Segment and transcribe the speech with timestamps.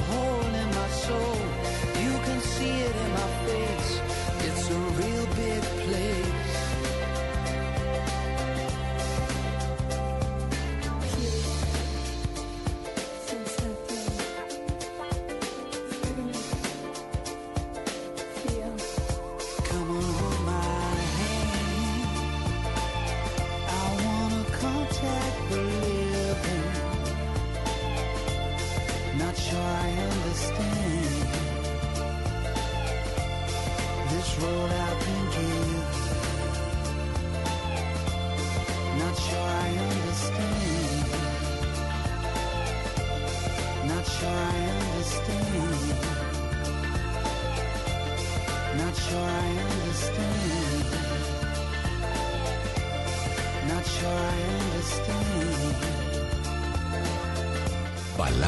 [0.00, 1.36] a hole in my soul.
[2.04, 3.92] You can see it in my face.
[4.46, 6.39] It's a real big place.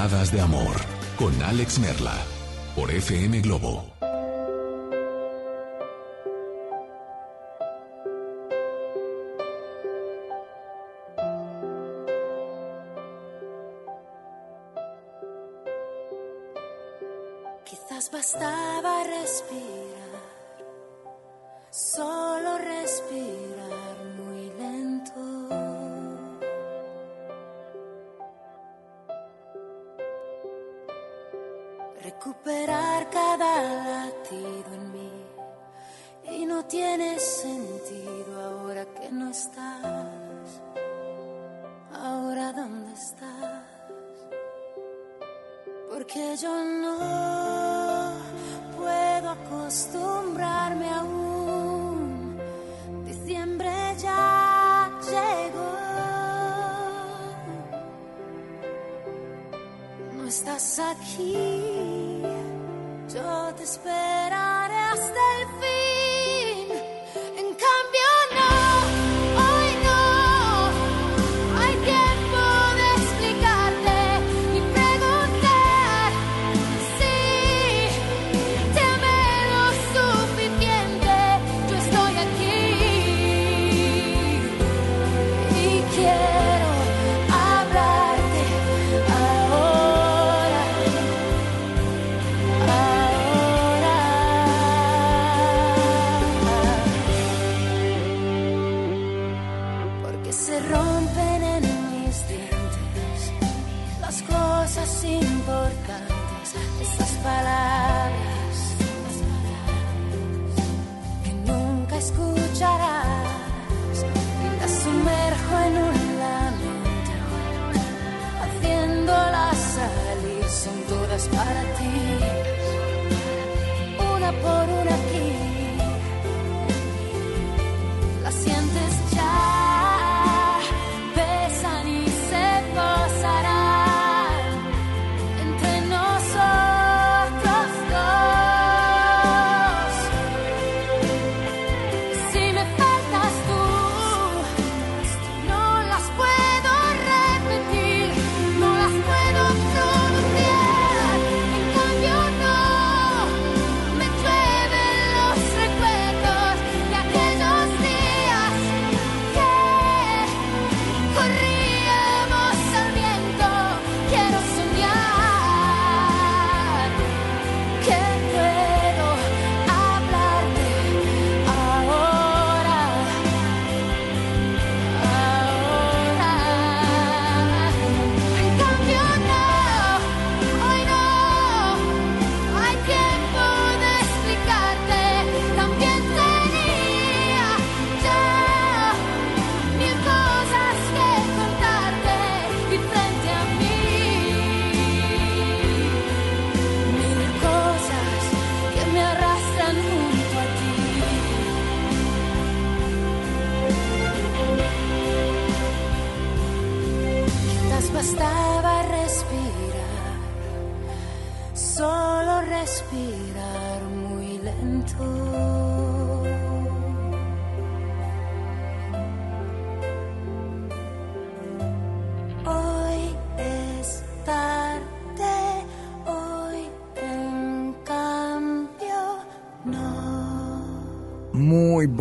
[0.02, 0.76] Pinceladas de Amor
[1.16, 2.16] con Alex Merla
[2.74, 3.91] por FM Globo.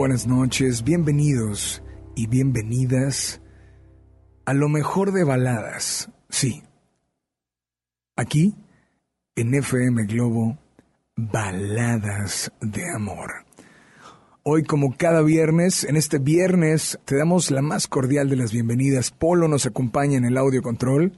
[0.02, 1.84] Buenas noches, bienvenidos
[2.16, 3.40] y bienvenidas
[4.46, 6.64] a lo mejor de baladas, sí.
[8.16, 8.56] Aquí,
[9.36, 10.58] en FM Globo,
[11.16, 13.46] baladas de amor.
[14.42, 19.12] Hoy, como cada viernes, en este viernes te damos la más cordial de las bienvenidas.
[19.12, 21.12] Polo nos acompaña en el audio control.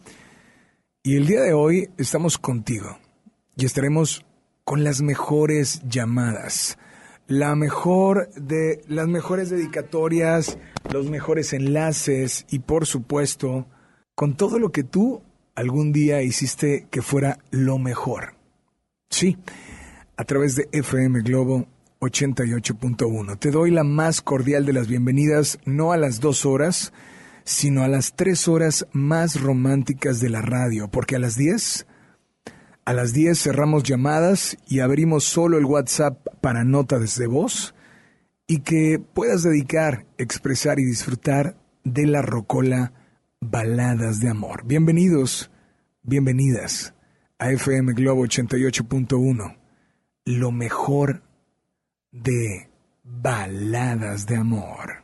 [1.04, 2.98] Y el día de hoy estamos contigo
[3.56, 4.26] y estaremos
[4.66, 6.78] con las mejores llamadas,
[7.28, 10.58] la mejor de las mejores dedicatorias,
[10.92, 13.68] los mejores enlaces y por supuesto
[14.16, 15.22] con todo lo que tú
[15.56, 18.36] algún día hiciste que fuera lo mejor.
[19.10, 19.38] Sí,
[20.18, 21.68] a través de FM Globo
[22.00, 23.40] 88.1.
[23.40, 26.94] Te doy la más cordial de las bienvenidas, no a las dos horas,
[27.46, 31.86] sino a las tres horas más románticas de la radio, porque a las 10,
[32.86, 37.74] a las 10 cerramos llamadas y abrimos solo el WhatsApp para notas de voz
[38.48, 42.94] y que puedas dedicar, expresar y disfrutar de la rocola
[43.40, 44.66] Baladas de Amor.
[44.66, 45.52] Bienvenidos,
[46.02, 46.94] bienvenidas
[47.40, 49.58] a FM Globo 88.1,
[50.26, 51.24] lo mejor
[52.12, 52.70] de
[53.04, 55.04] Baladas de Amor.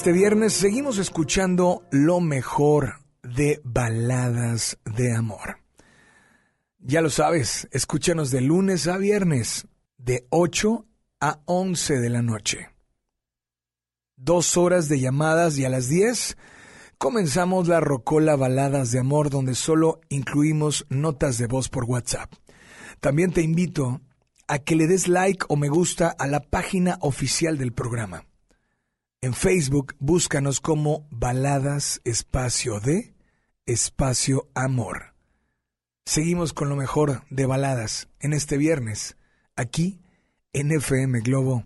[0.00, 5.58] este viernes seguimos escuchando lo mejor de baladas de amor.
[6.78, 9.66] Ya lo sabes, escúchanos de lunes a viernes,
[9.98, 10.86] de 8
[11.20, 12.70] a 11 de la noche.
[14.16, 16.38] Dos horas de llamadas y a las 10
[16.96, 22.32] comenzamos la Rocola Baladas de Amor donde solo incluimos notas de voz por WhatsApp.
[23.00, 24.00] También te invito
[24.48, 28.24] a que le des like o me gusta a la página oficial del programa.
[29.22, 33.12] En Facebook búscanos como Baladas Espacio de
[33.66, 35.12] Espacio Amor.
[36.06, 39.18] Seguimos con lo mejor de baladas en este viernes,
[39.56, 40.00] aquí
[40.54, 41.64] en FM Globo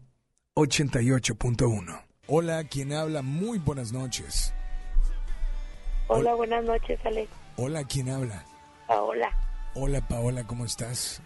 [0.56, 2.04] 88.1.
[2.26, 4.52] Hola, quien habla, muy buenas noches.
[6.08, 7.30] Hola, buenas noches, Alex.
[7.56, 8.44] Hola, quien habla.
[8.88, 9.30] Paola.
[9.76, 11.22] Hola, Paola, ¿cómo estás?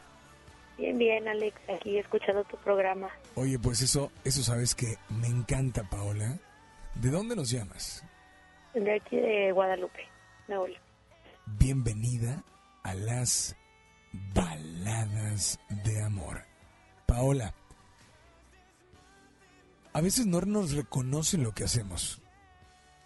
[0.79, 3.11] Bien, bien, Alex, aquí escuchando tu programa.
[3.35, 6.39] Oye, pues eso, eso sabes que me encanta, Paola.
[6.95, 8.05] ¿De dónde nos llamas?
[8.75, 10.07] De aquí de Guadalupe,
[10.47, 10.81] Nuevo León.
[11.59, 12.45] Bienvenida
[12.85, 13.57] a las
[14.35, 16.45] baladas de amor.
[17.07, 17.53] Paola,
[19.93, 22.23] a veces no nos reconocen lo que hacemos.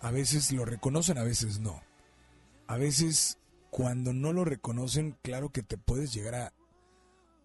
[0.03, 1.81] A veces lo reconocen, a veces no.
[2.67, 3.39] A veces
[3.71, 6.53] cuando no lo reconocen, claro que te puedes llegar a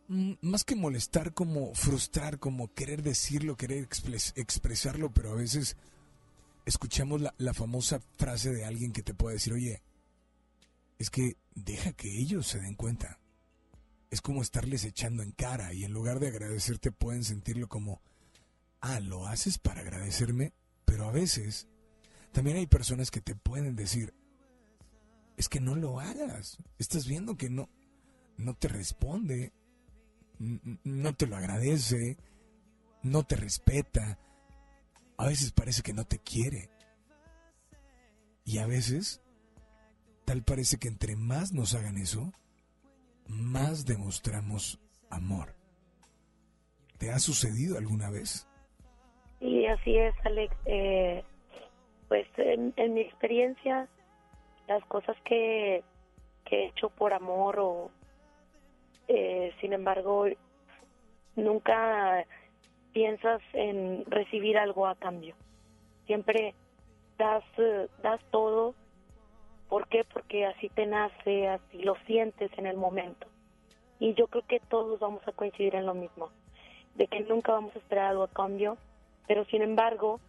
[0.07, 5.75] más que molestar, como frustrar, como querer decirlo, querer expres- expresarlo, pero a veces
[6.65, 9.81] escuchamos la, la famosa frase de alguien que te puede decir, oye,
[10.97, 13.19] es que deja que ellos se den cuenta.
[14.09, 18.01] Es como estarles echando en cara y en lugar de agradecerte pueden sentirlo como,
[18.79, 20.53] ah, lo haces para agradecerme,
[20.85, 21.67] pero a veces
[22.31, 24.13] también hay personas que te pueden decir,
[25.35, 27.69] es que no lo hagas, estás viendo que no,
[28.37, 29.51] no te responde,
[30.39, 32.17] no te lo agradece,
[33.03, 34.19] no te respeta,
[35.17, 36.69] a veces parece que no te quiere.
[38.45, 39.21] Y a veces,
[40.25, 42.31] tal parece que entre más nos hagan eso,
[43.27, 44.79] más demostramos
[45.09, 45.55] amor.
[46.97, 48.47] ¿Te ha sucedido alguna vez?
[49.39, 50.55] Y así es, Alex.
[50.65, 51.23] Eh,
[52.07, 53.87] pues en, en mi experiencia,
[54.67, 55.83] las cosas que,
[56.45, 57.91] que he hecho por amor o,
[59.07, 60.25] eh, sin embargo,
[61.35, 62.25] nunca
[62.93, 65.35] piensas en recibir algo a cambio.
[66.05, 66.53] Siempre
[67.17, 68.73] das, eh, das todo.
[69.69, 70.03] ¿Por qué?
[70.05, 73.27] Porque así te nace, así lo sientes en el momento.
[73.99, 76.29] Y yo creo que todos vamos a coincidir en lo mismo,
[76.95, 78.77] de que nunca vamos a esperar algo a cambio,
[79.27, 80.19] pero sin embargo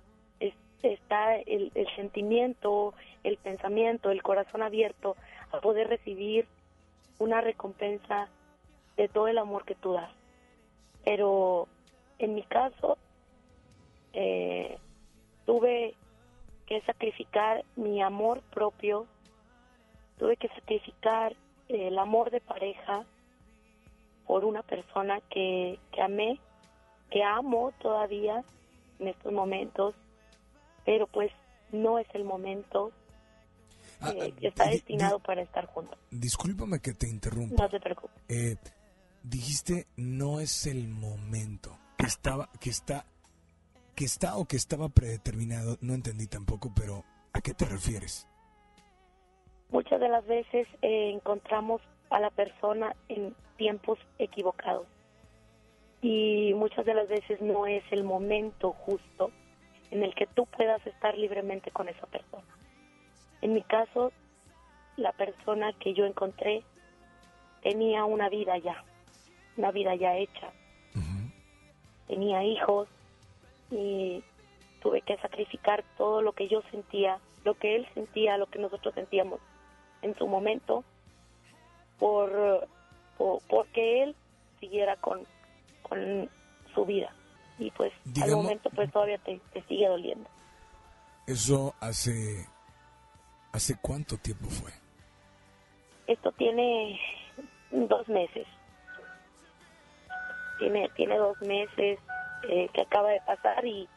[0.40, 2.94] es- está el, el sentimiento,
[3.24, 5.16] el pensamiento, el corazón abierto
[5.52, 6.46] a poder recibir
[7.18, 8.28] una recompensa
[8.98, 10.10] de todo el amor que tú das.
[11.04, 11.66] Pero
[12.18, 12.98] en mi caso,
[14.12, 14.78] eh,
[15.46, 15.94] tuve
[16.66, 19.06] que sacrificar mi amor propio,
[20.18, 21.34] tuve que sacrificar
[21.68, 23.04] el amor de pareja
[24.26, 26.38] por una persona que, que amé,
[27.10, 28.44] que amo todavía
[28.98, 29.94] en estos momentos,
[30.84, 31.30] pero pues
[31.72, 32.92] no es el momento
[34.00, 35.98] Ah, eh, ah, que está destinado para estar juntos.
[36.10, 37.64] di- discúlpame que te interrumpa.
[37.64, 38.16] No te preocupes.
[38.28, 38.56] Eh,
[39.22, 43.06] dijiste no es el momento que estaba que está
[43.94, 48.28] que está o que estaba predeterminado no entendí tampoco pero a qué te refieres
[49.70, 54.86] Muchas de las veces eh, encontramos a la persona en tiempos equivocados.
[56.00, 59.30] Y muchas de las veces no es el momento justo
[59.90, 62.46] en el que tú puedas estar libremente con esa persona.
[63.42, 64.12] En mi caso,
[64.96, 66.62] la persona que yo encontré
[67.62, 68.84] tenía una vida ya,
[69.58, 70.50] una vida ya hecha.
[72.06, 72.88] Tenía hijos
[73.70, 74.24] y
[74.80, 78.94] tuve que sacrificar todo lo que yo sentía, lo que él sentía, lo que nosotros
[78.94, 79.40] sentíamos
[80.00, 80.84] en su momento,
[81.98, 82.66] por,
[83.18, 84.16] por porque él
[84.60, 85.26] siguiera con,
[85.82, 86.30] con
[86.74, 87.12] su vida.
[87.58, 90.30] Y pues al Digamos- momento pues todavía te, te sigue doliendo.
[91.26, 92.46] eso hace
[93.52, 94.70] hace cuánto tiempo fue
[96.06, 96.98] Esto tiene
[97.70, 98.46] dos meses.
[100.58, 101.98] Tiene, tiene dos meses
[102.48, 103.88] eh, que acaba de pasar y,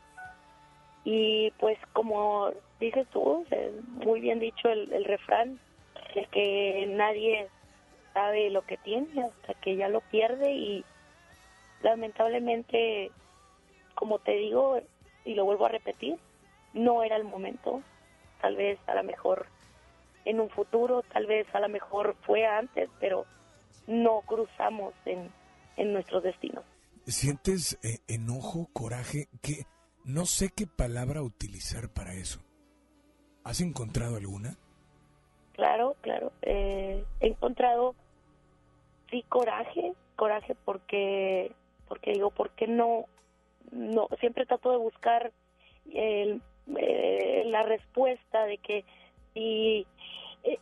[1.03, 3.45] y pues como dices tú,
[4.05, 5.59] muy bien dicho el, el refrán,
[6.15, 7.47] el que nadie
[8.13, 10.83] sabe lo que tiene hasta que ya lo pierde y
[11.81, 13.11] lamentablemente,
[13.95, 14.79] como te digo
[15.25, 16.17] y lo vuelvo a repetir,
[16.73, 17.81] no era el momento.
[18.41, 19.45] Tal vez a lo mejor
[20.25, 23.25] en un futuro, tal vez a lo mejor fue antes, pero
[23.87, 25.31] no cruzamos en,
[25.77, 26.63] en nuestros destinos.
[27.07, 29.65] sientes eh, enojo coraje que
[30.05, 32.39] no sé qué palabra utilizar para eso
[33.43, 34.57] has encontrado alguna
[35.53, 36.31] Claro, claro.
[36.41, 37.95] eh, he encontrado
[39.09, 41.51] sí coraje, coraje porque
[41.87, 43.05] porque digo, ¿por qué no
[43.71, 45.31] no siempre trato de buscar
[45.93, 46.41] el-
[46.77, 48.85] eh, la respuesta de que
[49.33, 49.85] si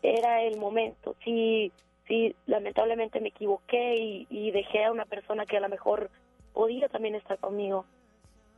[0.01, 1.71] era el momento, si
[2.09, 6.09] si lamentablemente me equivoqué y, y dejé a una persona que a lo mejor
[6.53, 7.85] podía también estar conmigo,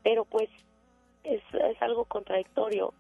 [0.02, 0.50] pero pues
[1.24, 2.96] es, es algo contradictorio,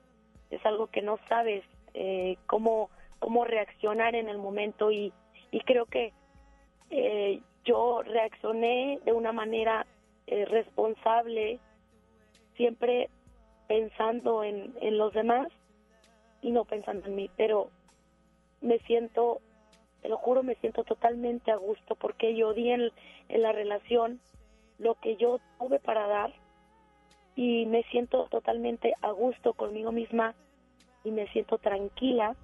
[0.51, 1.63] es algo que no sabes
[1.95, 5.13] eh, cómo cómo reaccionar en el momento y,
[5.51, 6.11] y creo que
[6.89, 9.85] eh, yo reaccioné de una manera
[10.25, 11.59] eh, responsable,
[12.57, 13.09] siempre
[13.67, 15.49] pensando en, en los demás
[16.41, 17.69] y no pensando en mí, pero
[18.59, 19.39] me siento,
[20.01, 22.91] te lo juro, me siento totalmente a gusto porque yo di en,
[23.29, 24.19] la relación
[24.77, 26.33] lo que yo tuve para dar
[27.35, 30.35] y me siento totalmente a gusto conmigo misma
[31.03, 32.35] y me siento tranquila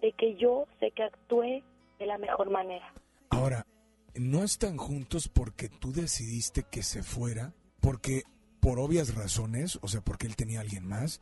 [0.00, 1.64] de que yo sé que actué
[1.98, 2.92] de la mejor manera.
[3.30, 3.66] Ahora,
[4.14, 8.22] no están juntos porque tú decidiste que se fuera, porque
[8.60, 11.20] por obvias razones, o sea, porque él tenía a alguien más,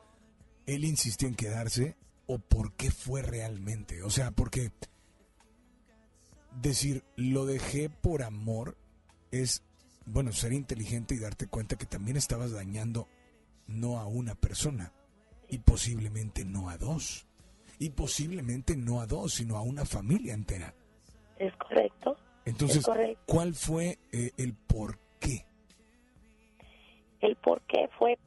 [0.67, 1.97] él insistió en quedarse,
[2.27, 4.03] o por qué fue realmente.
[4.03, 4.71] O sea, porque
[6.61, 8.77] decir, lo dejé por amor,
[9.31, 9.63] es,
[10.07, 13.09] bueno, ser inteligente y darte cuenta que también estabas dañando
[13.67, 14.93] no a una persona
[15.49, 17.27] y posiblemente no a dos.
[17.79, 20.75] Y posiblemente no a dos, sino a una familia entera.
[21.39, 22.17] Es correcto.
[22.45, 23.23] Entonces, Es correcto.
[23.27, 25.45] ¿cuál fue eh, el por qué?
[27.21, 28.19] El por qué fue,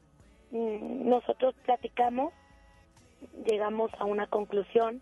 [0.52, 2.34] mm, nosotros platicamos,
[3.46, 5.02] llegamos a una conclusión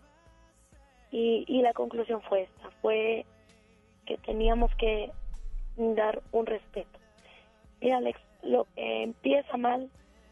[1.14, 3.24] y, y la conclusión fue esta, fue
[4.04, 5.12] que teníamos que
[5.76, 6.98] dar un respeto.
[7.80, 9.88] Mira, Alex, lo que empieza mal,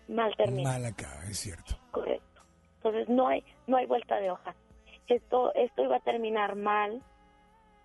[0.09, 0.71] mal termina.
[0.71, 1.77] Mal acá, es cierto.
[1.92, 2.42] Correcto.
[2.79, 4.57] Entonces no hay no hay vuelta de hoja.
[5.07, 7.01] Esto esto iba a terminar mal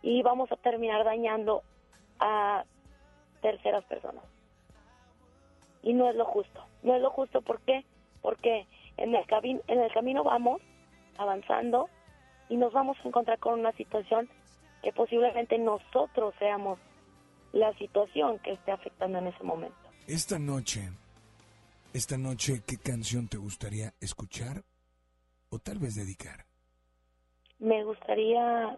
[0.02, 1.62] y vamos a terminar dañando
[2.20, 2.64] a
[3.44, 4.24] terceras personas.
[5.84, 6.66] Y no es lo justo.
[6.82, 7.86] No es lo justo ¿por qué?
[8.24, 8.66] Porque
[8.98, 9.24] en el
[9.68, 10.64] en el camino vamos
[11.20, 11.92] avanzando
[12.50, 14.30] y nos vamos a encontrar con una situación
[14.82, 16.80] que posiblemente nosotros seamos
[17.54, 19.76] la situación que esté afectando en ese momento.
[20.08, 20.90] Esta noche,
[21.94, 24.64] esta noche, ¿qué canción te gustaría escuchar
[25.50, 26.46] o tal vez dedicar?
[27.60, 28.78] Me gustaría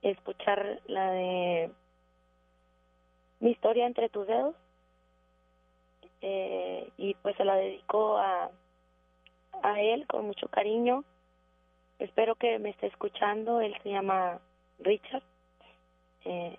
[0.00, 1.70] escuchar la de
[3.40, 4.56] Mi historia entre tus dedos.
[6.20, 8.50] Eh, y pues se la dedico a,
[9.62, 11.04] a él con mucho cariño.
[12.02, 13.60] Espero que me esté escuchando.
[13.60, 14.40] Él se llama
[14.80, 15.22] Richard.
[16.24, 16.58] Eh,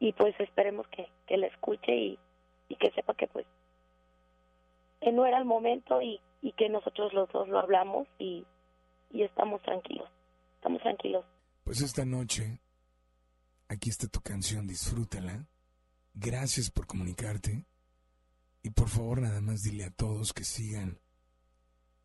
[0.00, 2.18] y pues esperemos que, que la escuche y,
[2.68, 3.46] y que sepa que pues
[5.00, 8.44] que no era el momento y, y que nosotros los dos lo hablamos y,
[9.10, 10.08] y estamos tranquilos.
[10.56, 11.24] Estamos tranquilos.
[11.64, 12.60] Pues esta noche,
[13.68, 15.46] aquí está tu canción, disfrútala.
[16.12, 17.64] Gracias por comunicarte.
[18.62, 20.98] Y por favor, nada más dile a todos que sigan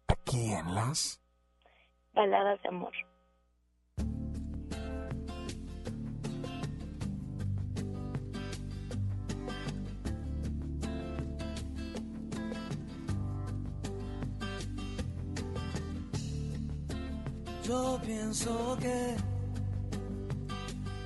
[0.08, 1.25] aquí en las...
[2.16, 2.94] Baladas de amor.
[17.68, 19.16] Yo pienso que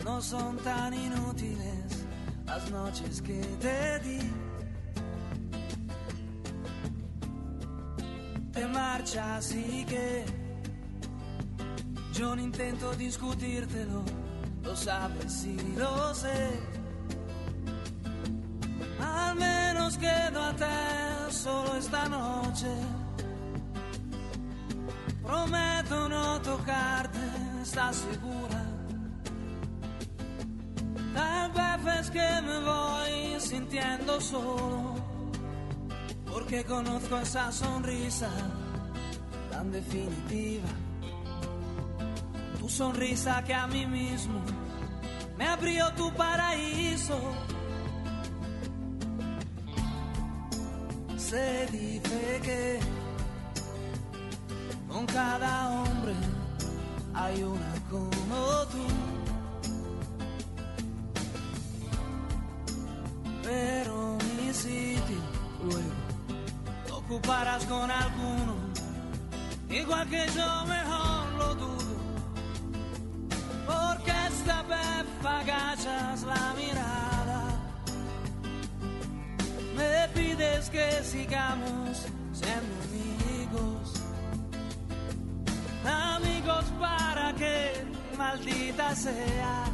[0.05, 2.05] no son tan inútiles
[2.45, 4.19] las noches que te di.
[8.51, 10.48] Te marchas y que
[12.19, 14.03] yo no intento discutírtelo,
[14.61, 16.49] lo sabes y lo sé.
[18.99, 22.67] Al menos quedo a te solo esta noche.
[25.23, 27.19] Prometo no tocarte,
[27.61, 28.65] ¿estás segura?
[31.13, 34.95] Tal vez es que me voy sintiendo solo,
[36.29, 38.29] porque conozco esa sonrisa
[39.49, 40.78] tan definitiva.
[42.69, 44.39] Sonrisa que a mí mismo
[45.37, 47.19] me abrió tu paraíso.
[51.17, 52.79] Se dice que
[54.87, 56.13] con cada hombre
[57.13, 58.85] hay una como tú.
[63.43, 65.17] Pero mi sitio
[65.63, 68.55] luego ocuparás con alguno,
[69.69, 71.88] igual que yo mejor lo dudo.
[75.25, 77.43] Agachas la mirada,
[79.75, 83.99] me pides que sigamos siendo amigos
[85.85, 87.85] amigos para que
[88.17, 89.65] maldita sea.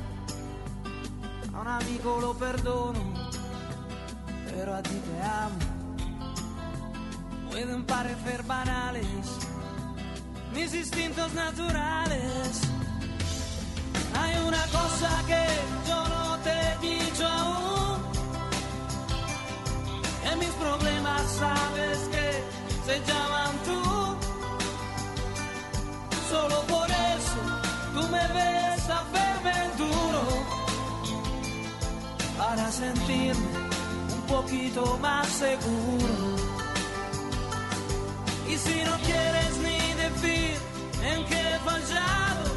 [1.54, 3.00] A un amigo lo perdono,
[4.50, 5.60] pero a ti te amo.
[7.50, 9.46] Pueden parecer banales
[10.54, 12.75] mis instintos naturales.
[14.26, 15.44] Hay una cosa que
[15.90, 17.98] yo no te he dicho aún.
[20.30, 22.28] En mis problemas sabes que
[22.88, 23.82] se llaman tú.
[26.32, 27.42] Solo por eso
[27.94, 30.24] tú me ves a verme duro
[32.38, 33.50] para sentirme
[34.16, 36.16] un poquito más seguro.
[38.48, 40.56] Y si no quieres ni decir
[41.04, 42.55] en qué he fallado,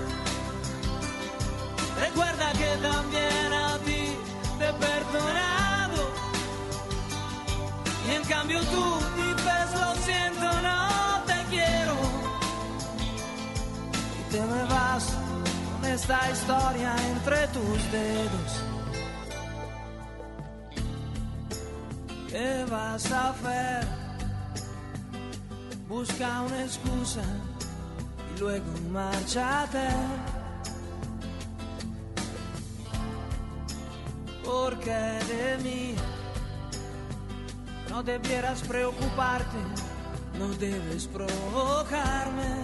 [2.18, 4.16] recuerda que también a ti
[4.58, 6.10] te he perdonado.
[8.06, 8.84] Y en cambio tú
[9.16, 11.94] dices lo siento, no te quiero
[14.30, 15.04] te me vas
[15.80, 18.52] con esta historia entre tus dedos.
[22.28, 23.86] ¿Qué vas a hacer?
[25.88, 27.22] Busca una excusa
[28.34, 30.37] y luego márchate.
[34.48, 35.94] porque de mí
[37.90, 39.58] no debieras preocuparte,
[40.38, 42.54] no debes provocarme.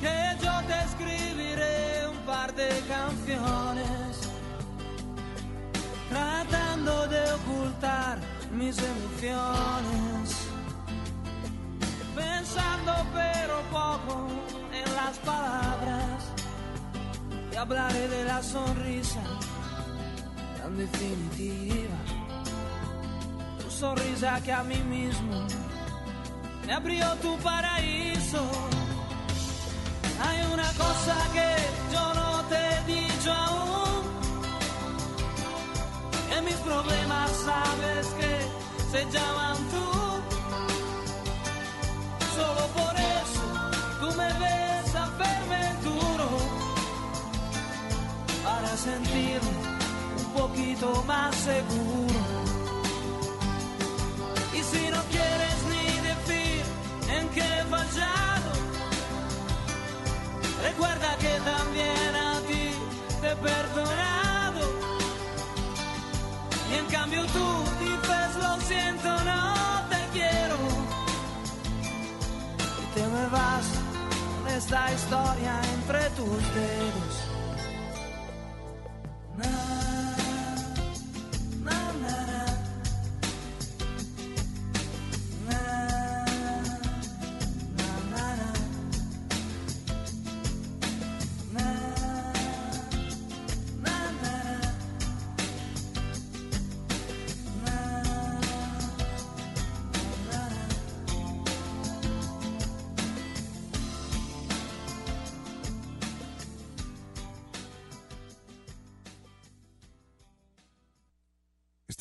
[0.00, 4.12] Que yo te escribiré un par de canciones,
[6.08, 8.18] tratando de ocultar
[8.52, 10.26] mis emociones,
[12.14, 14.28] pensando pero poco
[14.72, 16.18] en las palabras,
[17.50, 19.22] te hablaré de la sonrisa
[20.62, 21.98] tan definitiva.
[23.58, 25.46] Tu sonrisa que a mí mismo
[26.66, 28.42] me abrió tu paraíso.
[30.24, 31.48] Hay una cosa que
[31.92, 34.02] yo no te he dicho aún.
[36.28, 38.32] Que mis problemas sabes que
[38.92, 39.88] se llaman tú.
[42.36, 43.44] Solo por eso
[44.00, 46.28] tú me ves a verme duro
[48.44, 49.71] para sentirme
[50.34, 52.20] un poquito más seguro.
[54.54, 55.21] Y si no quieres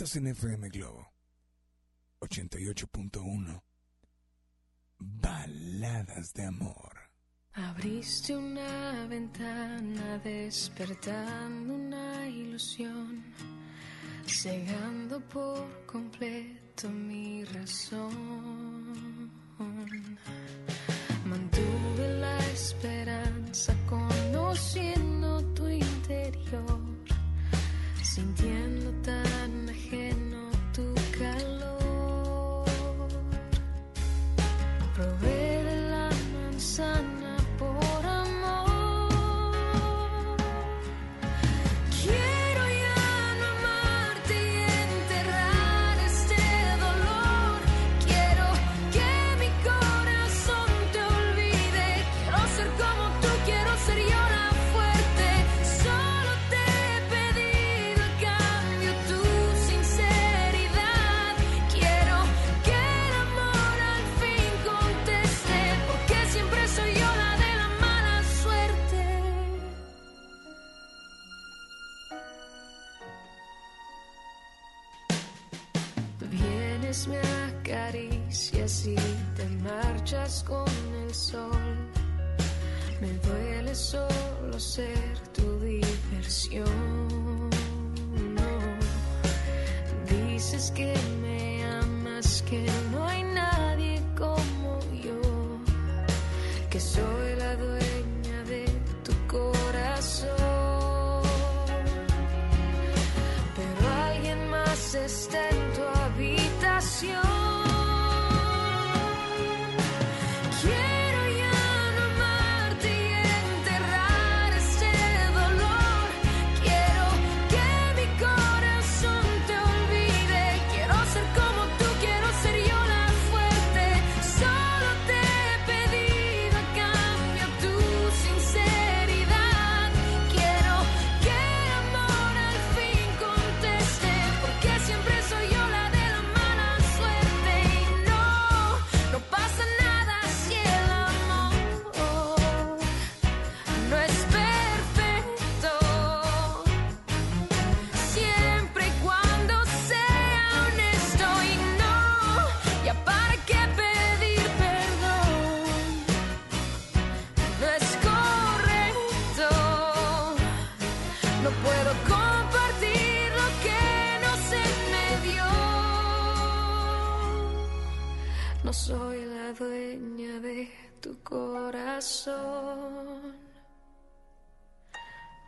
[0.02, 1.14] Estás en FM Globo
[2.22, 3.62] 88.1
[4.98, 6.98] Baladas de amor.
[7.54, 11.71] Abriste una ventana despertando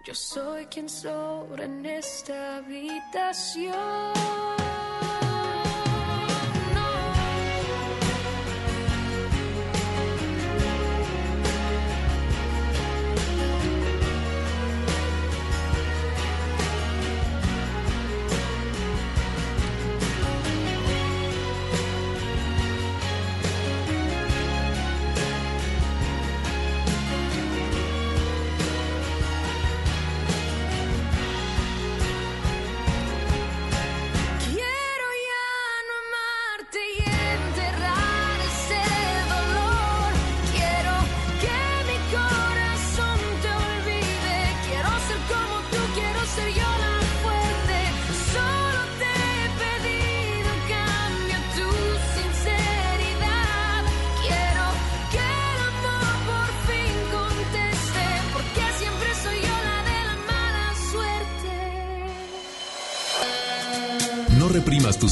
[0.03, 3.73] Yo soy quien sobra en esta habitación.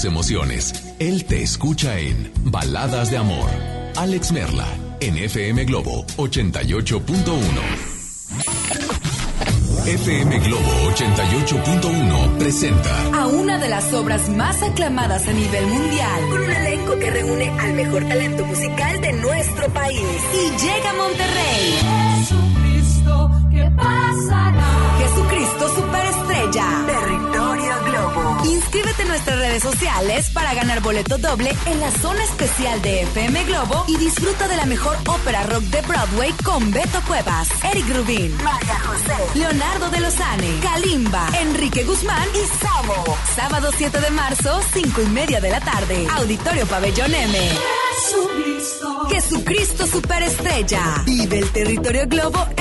[0.02, 0.74] Tus emociones.
[1.00, 3.50] Él te escucha en Baladas de Amor.
[3.96, 4.68] Alex Merla,
[5.00, 7.02] en FM Globo 88.1.
[9.86, 16.42] FM Globo 88.1 presenta a una de las obras más aclamadas a nivel mundial, con
[16.42, 20.02] un elenco que reúne al mejor talento musical de nuestro país.
[20.34, 21.80] Y llega a Monterrey.
[22.20, 24.98] Jesucristo, ¿qué pasará?
[25.00, 26.86] Jesucristo Superestrella.
[26.88, 27.21] Globo.
[28.44, 33.44] Inscríbete en nuestras redes sociales para ganar boleto doble en la zona especial de FM
[33.46, 38.36] Globo y disfruta de la mejor ópera rock de Broadway con Beto Cuevas, Eric Rubín,
[38.44, 43.18] María José, Leonardo de Lozane, Kalimba, Enrique Guzmán y Samo.
[43.36, 46.08] Sábado 7 de marzo, 5 y media de la tarde.
[46.16, 47.38] Auditorio Pabellón M.
[47.96, 49.08] Jesucristo.
[49.10, 51.04] Jesucristo Superestrella.
[51.06, 52.61] Vive el territorio Globo en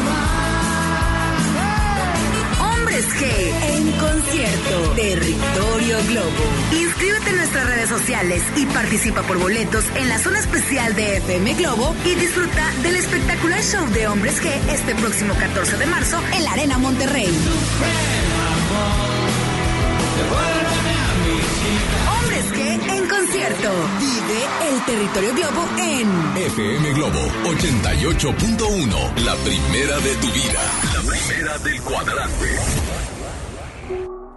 [3.15, 3.25] G
[3.75, 4.91] en concierto.
[4.95, 6.43] Territorio Globo.
[6.73, 11.53] Inscríbete en nuestras redes sociales y participa por boletos en la zona especial de FM
[11.55, 16.43] Globo y disfruta del espectacular show de Hombres G este próximo 14 de marzo en
[16.43, 17.27] la Arena Monterrey.
[17.27, 19.20] Hombres
[22.53, 23.69] En concierto.
[23.99, 30.61] Vive el Territorio Globo en FM Globo 88.1, la primera de tu vida.
[30.93, 33.20] La primera del cuadrante.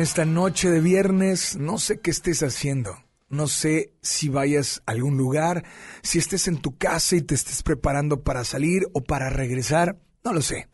[0.00, 3.04] En esta noche de viernes, no sé qué estés haciendo.
[3.28, 5.62] No sé si vayas a algún lugar,
[6.00, 10.00] si estés en tu casa y te estés preparando para salir o para regresar.
[10.24, 10.68] No lo sé.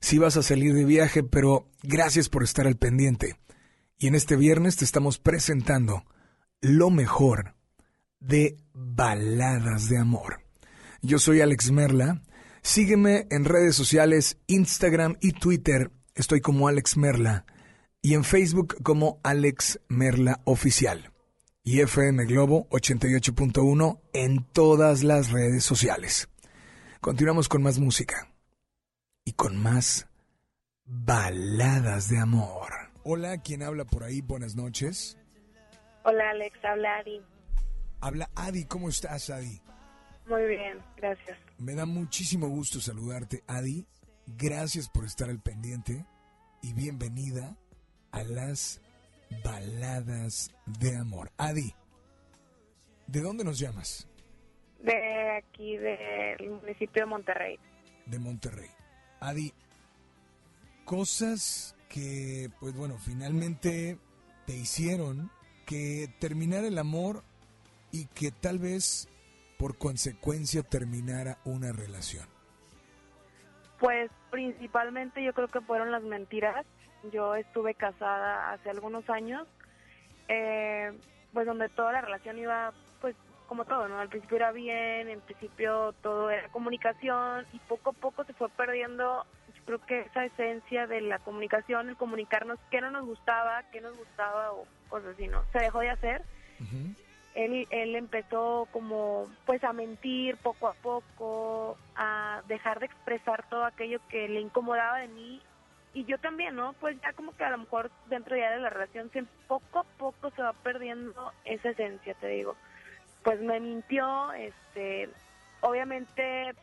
[0.00, 3.36] Si vas a salir de viaje, pero gracias por estar al pendiente.
[3.98, 6.06] Y en este viernes te estamos presentando
[6.62, 7.54] lo mejor
[8.20, 10.40] de baladas de amor.
[11.02, 12.22] Yo soy Alex Merla.
[12.62, 15.90] Sígueme en redes sociales, Instagram y Twitter.
[16.14, 17.44] Estoy como Alex Merla.
[18.04, 21.12] Y en Facebook como Alex Merla Oficial.
[21.62, 26.28] Y FM Globo 88.1 en todas las redes sociales.
[27.00, 28.28] Continuamos con más música.
[29.24, 30.08] Y con más
[30.84, 32.72] baladas de amor.
[33.04, 34.20] Hola, ¿quién habla por ahí?
[34.20, 35.16] Buenas noches.
[36.02, 37.22] Hola Alex, habla Adi.
[38.00, 39.62] Habla Adi, ¿cómo estás, Adi?
[40.26, 41.38] Muy bien, gracias.
[41.56, 43.86] Me da muchísimo gusto saludarte, Adi.
[44.26, 46.04] Gracias por estar al pendiente
[46.62, 47.56] y bienvenida
[48.12, 48.80] a las
[49.44, 51.30] baladas de amor.
[51.36, 51.74] Adi,
[53.06, 54.08] ¿de dónde nos llamas?
[54.80, 57.58] De aquí, del municipio de Monterrey.
[58.06, 58.70] De Monterrey.
[59.20, 59.52] Adi,
[60.84, 63.98] cosas que, pues bueno, finalmente
[64.46, 65.30] te hicieron
[65.66, 67.22] que terminara el amor
[67.92, 69.08] y que tal vez
[69.58, 72.26] por consecuencia terminara una relación.
[73.78, 76.66] Pues principalmente yo creo que fueron las mentiras.
[77.10, 79.46] Yo estuve casada hace algunos años,
[80.28, 80.92] eh,
[81.32, 83.16] pues donde toda la relación iba, pues
[83.48, 83.98] como todo, ¿no?
[83.98, 88.48] Al principio era bien, en principio todo era comunicación y poco a poco se fue
[88.50, 93.64] perdiendo, yo creo que esa esencia de la comunicación, el comunicarnos qué no nos gustaba,
[93.72, 95.42] qué nos gustaba o cosas así, ¿no?
[95.52, 96.22] Se dejó de hacer.
[97.34, 103.64] Él, él empezó como pues a mentir poco a poco, a dejar de expresar todo
[103.64, 105.42] aquello que le incomodaba de mí
[105.94, 106.74] y yo también, ¿no?
[106.74, 109.84] Pues ya como que a lo mejor dentro ya de la relación se- poco a
[109.98, 112.56] poco se va perdiendo esa esencia, te digo.
[113.24, 115.10] Pues me mintió, este,
[115.60, 116.54] obviamente,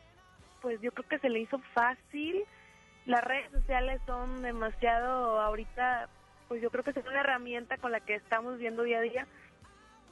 [0.60, 2.44] pues yo creo que se le hizo fácil.
[3.06, 6.08] Las redes sociales son demasiado ahorita,
[6.48, 9.28] pues yo creo que es una herramienta con la que estamos viendo día a día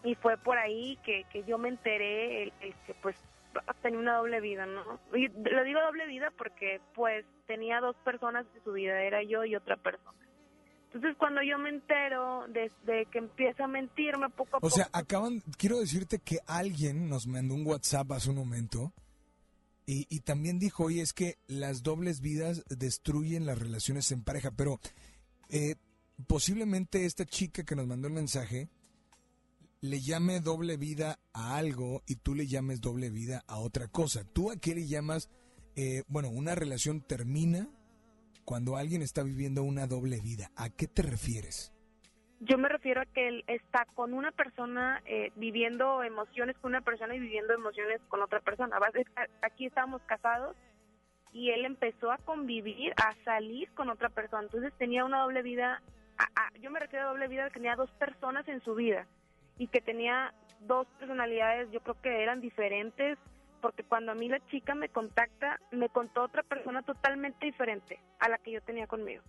[0.04, 3.16] y fue por ahí que, que yo me enteré el, el que pues
[3.82, 5.00] tenía una doble vida, ¿no?
[5.16, 9.44] Y lo digo doble vida porque pues tenía dos personas en su vida, era yo
[9.44, 10.18] y otra persona.
[10.86, 14.88] Entonces cuando yo me entero desde que empieza a mentirme poco a O poco, sea,
[14.92, 18.92] acaban, quiero decirte que alguien nos mandó un WhatsApp hace un momento
[19.84, 24.50] y, y también dijo, oye, es que las dobles vidas destruyen las relaciones en pareja,
[24.50, 24.80] pero
[25.50, 25.76] eh,
[26.26, 28.68] posiblemente esta chica que nos mandó el mensaje
[29.80, 34.24] le llame doble vida a algo y tú le llames doble vida a otra cosa.
[34.32, 35.30] ¿Tú a qué le llamas,
[35.76, 37.68] eh, bueno, una relación termina
[38.44, 40.50] cuando alguien está viviendo una doble vida?
[40.56, 41.72] ¿A qué te refieres?
[42.40, 46.82] yo me refiero a que él está con una persona eh, viviendo emociones con una
[46.82, 48.78] persona y viviendo emociones con otra persona.
[49.42, 50.54] Aquí estábamos casados
[51.32, 54.42] y él empezó a convivir, a salir con otra persona.
[54.44, 55.82] Entonces tenía una doble vida.
[56.16, 59.06] a- yo me refiero a doble vida, tenía dos personas en su vida
[59.58, 63.18] y que tenía dos personalidades, yo creo que eran diferentes,
[63.60, 68.28] porque cuando a mí la chica me contacta, me contó otra persona totalmente diferente a
[68.28, 69.22] la que yo tenía conmigo.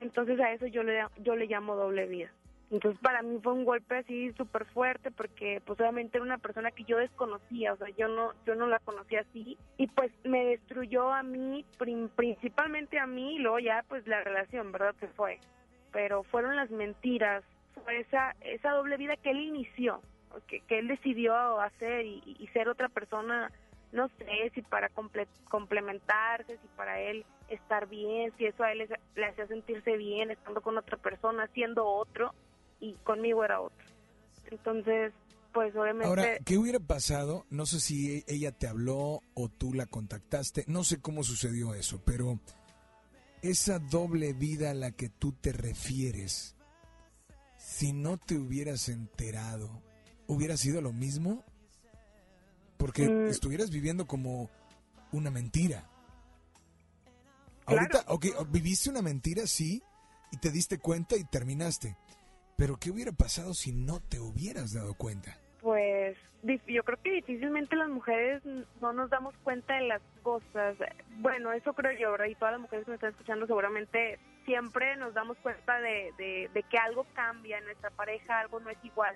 [0.00, 2.30] Entonces a eso yo le, yo le llamo doble vida.
[2.70, 6.70] Entonces para mí fue un golpe así súper fuerte porque pues obviamente era una persona
[6.70, 10.44] que yo desconocía, o sea, yo no yo no la conocía así y pues me
[10.44, 11.64] destruyó a mí,
[12.14, 14.94] principalmente a mí y luego ya pues la relación, ¿verdad?
[15.00, 15.38] Que fue.
[15.92, 17.42] Pero fueron las mentiras,
[17.88, 20.00] esa, esa doble vida que él inició,
[20.46, 23.50] que, que él decidió hacer y, ser otra persona,
[23.92, 28.78] no sé si para comple- complementarse, si para él estar bien, si eso a él
[28.78, 32.34] le- le hacía sentirse bien estando con otra persona, siendo otro
[32.80, 33.86] y conmigo era otro.
[34.50, 35.12] Entonces,
[35.52, 36.06] pues obviamente...
[36.06, 37.44] Ahora, ¿qué hubiera pasado?
[37.50, 41.74] No sé si e- ella te habló o tú la contactaste, no sé cómo sucedió
[41.74, 42.38] eso, pero
[43.42, 46.54] esa doble vida a la que tú te refieres,
[47.78, 49.70] si no te hubieras enterado,
[50.26, 51.44] ¿hubiera sido lo mismo?
[52.76, 53.28] Porque Mm.
[53.28, 54.50] estuvieras viviendo como
[55.12, 55.88] una mentira.
[57.66, 59.80] Ahorita, ok, viviste una mentira, sí,
[60.32, 61.96] y te diste cuenta y terminaste.
[62.56, 65.38] Pero ¿qué hubiera pasado si no te hubieras dado cuenta?
[65.60, 68.42] Pues yo creo que difícilmente las mujeres
[68.80, 70.76] no nos damos cuenta de las cosas.
[71.20, 72.26] Bueno, eso creo yo, ¿verdad?
[72.26, 74.18] Y todas las mujeres que me están escuchando seguramente
[74.48, 78.78] siempre nos damos cuenta de, de, que algo cambia en nuestra pareja, algo no es
[78.82, 79.14] igual.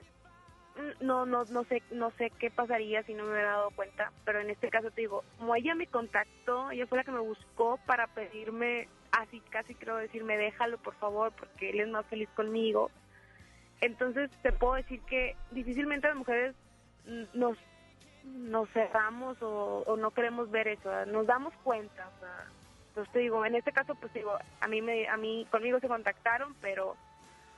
[0.76, 4.12] mm, no, no, no sé, no sé qué pasaría si no me hubiera dado cuenta,
[4.26, 7.20] pero en este caso te digo, como ella me contactó, ella fue la que me
[7.20, 12.28] buscó para pedirme, así casi creo decirme, déjalo por favor, porque él es más feliz
[12.36, 12.90] conmigo.
[13.80, 16.54] Entonces te puedo decir que difícilmente las mujeres
[17.32, 17.56] nos,
[18.24, 22.06] nos cerramos o, o no queremos ver eso, nos damos cuenta.
[22.16, 22.46] o sea,
[22.92, 25.88] entonces te digo, en este caso, pues digo, a mí, me, a mí conmigo se
[25.88, 26.94] contactaron, pero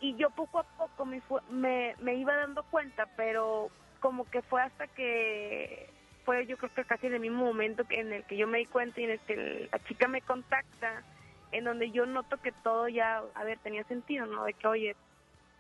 [0.01, 3.69] y yo poco a poco me, fue- me, me iba dando cuenta, pero
[3.99, 5.91] como que fue hasta que
[6.25, 8.67] fue yo creo que casi en el mismo momento en el que yo me di
[8.67, 11.03] cuenta y en el que la chica me contacta,
[11.51, 14.45] en donde yo noto que todo ya, a ver, tenía sentido, ¿no?
[14.45, 14.97] De que, oye,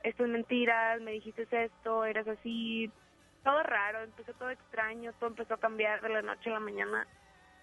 [0.04, 2.92] esto es mentiras, me dijiste esto, eras así,
[3.42, 7.08] todo raro, empezó todo extraño, todo empezó a cambiar de la noche a la mañana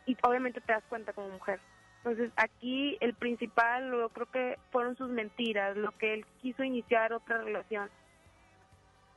[0.06, 1.62] y obviamente te das cuenta como mujer.
[2.04, 7.14] Entonces aquí el principal, yo creo que fueron sus mentiras, lo que él quiso iniciar
[7.14, 7.90] otra relación.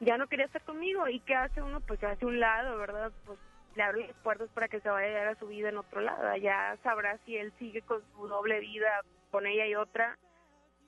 [0.00, 1.80] Ya no quería estar conmigo y ¿qué hace uno?
[1.80, 3.10] Pues hace un lado, ¿verdad?
[3.24, 3.38] Pues
[3.74, 6.36] le abre las puertas para que se vaya a haga su vida en otro lado.
[6.36, 10.18] Ya sabrá si él sigue con su doble vida, con ella y otra.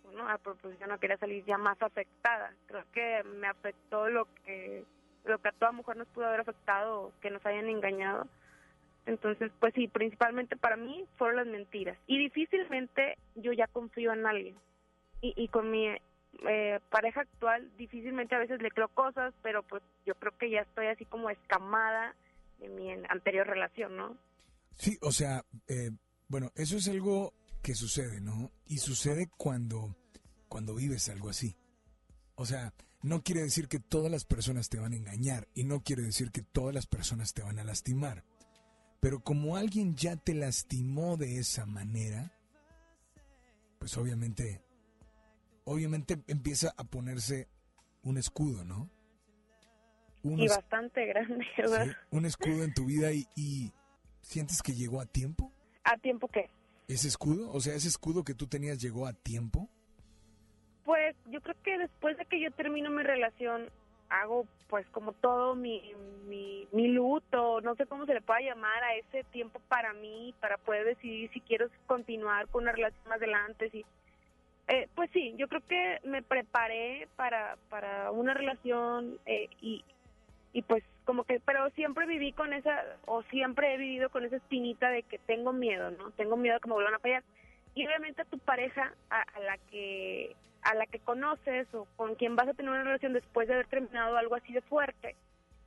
[0.04, 2.52] Bueno, ah, pues yo no quería salir ya más afectada.
[2.66, 4.84] Creo que me afectó lo que
[5.24, 8.28] lo que a toda mujer nos pudo haber afectado, que nos hayan engañado.
[9.06, 11.96] Entonces, pues sí, principalmente para mí fueron las mentiras.
[12.06, 14.56] Y difícilmente yo ya confío en alguien.
[15.20, 15.88] Y, y con mi
[16.48, 20.60] eh, pareja actual, difícilmente a veces le creo cosas, pero pues yo creo que ya
[20.60, 22.14] estoy así como escamada
[22.58, 24.18] de mi anterior relación, ¿no?
[24.76, 25.90] Sí, o sea, eh,
[26.28, 27.32] bueno, eso es algo
[27.62, 28.50] que sucede, ¿no?
[28.66, 29.96] Y sucede cuando,
[30.48, 31.56] cuando vives algo así.
[32.34, 35.80] O sea, no quiere decir que todas las personas te van a engañar y no
[35.80, 38.24] quiere decir que todas las personas te van a lastimar.
[39.06, 42.32] Pero como alguien ya te lastimó de esa manera,
[43.78, 44.60] pues obviamente,
[45.62, 47.46] obviamente empieza a ponerse
[48.02, 48.90] un escudo, ¿no?
[50.24, 51.86] Un, Y bastante grande, ¿verdad?
[51.86, 53.72] sí, un escudo en tu vida y, y
[54.22, 55.52] sientes que llegó a tiempo.
[55.84, 56.50] ¿A tiempo qué?
[56.88, 57.52] ¿Ese escudo?
[57.52, 59.70] O sea, ese escudo que tú tenías llegó a tiempo.
[60.84, 63.70] Pues yo creo que después de que yo termino mi relación,
[64.08, 65.92] hago pues como todo mi,
[66.26, 70.34] mi, mi luto, no sé cómo se le pueda llamar a ese tiempo para mí,
[70.40, 73.70] para poder decidir si quiero continuar con una relación más adelante.
[73.70, 73.84] Si,
[74.68, 79.84] eh, pues sí, yo creo que me preparé para, para una relación eh, y,
[80.52, 84.36] y pues como que, pero siempre viví con esa, o siempre he vivido con esa
[84.36, 86.10] espinita de que tengo miedo, ¿no?
[86.12, 87.22] Tengo miedo que me vuelvan a fallar.
[87.76, 90.34] Y obviamente a tu pareja, a, a la que
[90.66, 93.66] a la que conoces o con quien vas a tener una relación después de haber
[93.68, 95.14] terminado algo así de fuerte,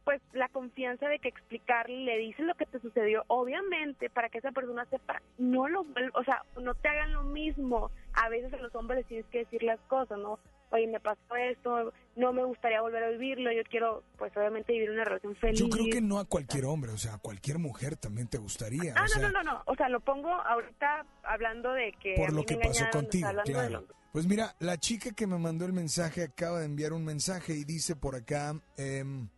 [0.04, 4.40] pues la confianza de que explicarle, le dices lo que te sucedió, obviamente, para que
[4.40, 7.92] esa persona sepa, no lo, o sea, no te hagan lo mismo.
[8.14, 10.40] A veces a los hombres les tienes que decir las cosas, ¿no?
[10.72, 14.92] Oye, me pasó esto, no me gustaría volver a vivirlo, yo quiero, pues obviamente vivir
[14.92, 15.60] una relación feliz.
[15.60, 18.94] Yo creo que no a cualquier hombre, o sea, a cualquier mujer también te gustaría.
[18.96, 22.14] Ah, o sea, no, no, no, no, o sea, lo pongo ahorita hablando de que
[22.14, 23.86] a por mí lo me que pasó engañaron, contigo, claro.
[24.12, 27.64] Pues mira, la chica que me mandó el mensaje acaba de enviar un mensaje y
[27.64, 29.30] dice por acá, em,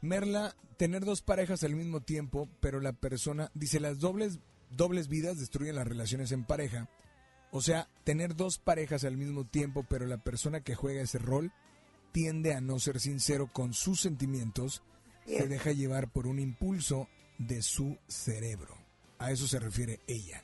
[0.00, 4.38] Merla, tener dos parejas al mismo tiempo, pero la persona, dice, las dobles,
[4.70, 6.88] dobles vidas destruyen las relaciones en pareja.
[7.50, 11.52] O sea, tener dos parejas al mismo tiempo, pero la persona que juega ese rol
[12.12, 14.82] tiende a no ser sincero con sus sentimientos,
[15.26, 18.74] se deja llevar por un impulso de su cerebro.
[19.18, 20.42] A eso se refiere ella.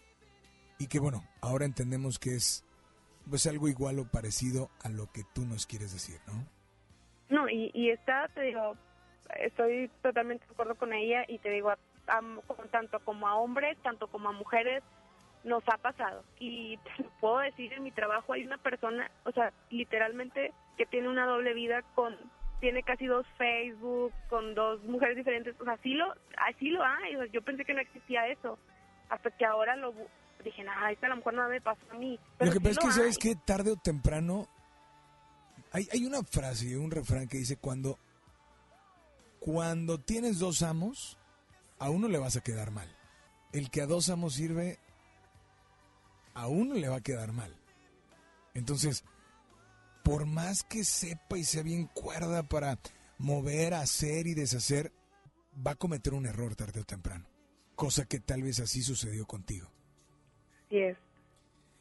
[0.79, 2.65] Y que bueno, ahora entendemos que es
[3.29, 6.47] pues algo igual o parecido a lo que tú nos quieres decir, ¿no?
[7.31, 8.77] No, y, y está, te digo,
[9.41, 11.79] estoy totalmente de acuerdo con ella y te digo, a-
[12.71, 14.83] tanto como a hombres, tanto como a mujeres,
[15.45, 16.25] nos ha pasado.
[16.39, 20.87] Y te lo puedo decir, en mi trabajo hay una persona, o sea, literalmente que
[20.87, 22.17] tiene una doble vida con,
[22.61, 27.15] tiene casi dos Facebook, con dos mujeres diferentes, o sea, así lo, así lo hay,
[27.17, 28.59] o sea, yo pensé que no existía eso,
[29.09, 29.95] hasta que ahora lo
[30.43, 32.19] dije, ah, esta a lo mejor no me pasó a mí.
[32.39, 32.95] Pero lo que sí pasa es que, hay.
[32.95, 33.35] ¿sabes qué?
[33.47, 34.49] Tarde o temprano,
[35.73, 37.99] hay, hay una frase, un refrán que dice, cuando,
[39.41, 41.19] cuando tienes dos amos,
[41.79, 42.89] a uno le vas a quedar mal.
[43.53, 44.79] El que a dos amos sirve,
[46.35, 47.57] a uno le va a quedar mal.
[48.55, 49.05] Entonces,
[50.03, 52.79] por más que sepa y sea bien cuerda para
[53.19, 54.93] mover, hacer y deshacer,
[55.67, 57.27] va a cometer un error tarde o temprano.
[57.75, 59.71] Cosa que tal vez así sucedió contigo.
[60.67, 60.99] Así es.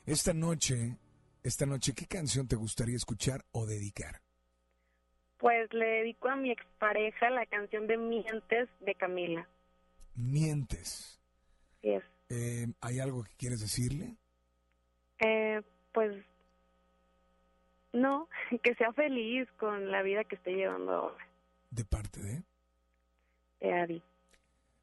[0.05, 0.97] Esta noche,
[1.43, 4.21] esta noche, ¿qué canción te gustaría escuchar o dedicar?
[5.37, 9.47] Pues le dedico a mi expareja la canción de Mientes de Camila.
[10.15, 11.19] Mientes.
[11.77, 12.03] Así es.
[12.29, 14.17] Eh, ¿Hay algo que quieres decirle?
[15.23, 15.61] Eh,
[15.93, 16.13] pues
[17.93, 18.27] no,
[18.63, 21.27] que sea feliz con la vida que esté llevando ahora.
[21.69, 22.43] ¿De parte de?
[23.59, 24.03] De Adi.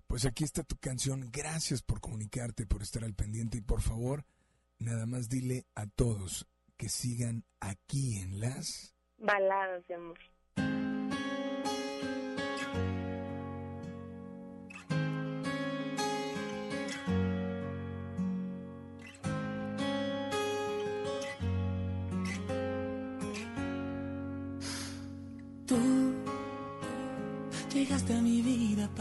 [0.07, 1.31] Pues aquí está tu canción.
[1.31, 4.25] Gracias por comunicarte, por estar al pendiente y por favor,
[4.79, 8.97] nada más dile a todos que sigan aquí en las...
[9.19, 10.19] Baladas de amor.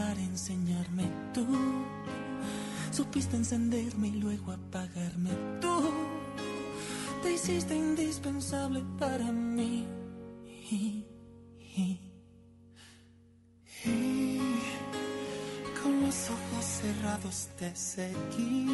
[0.10, 1.04] Para enseñarme.
[1.36, 1.46] Tú
[2.92, 5.30] supiste encenderme y luego apagarme.
[5.62, 5.92] Tú
[7.22, 9.86] te hiciste indispensable para mí.
[10.72, 11.06] Y,
[15.80, 18.68] con los ojos cerrados te seguí.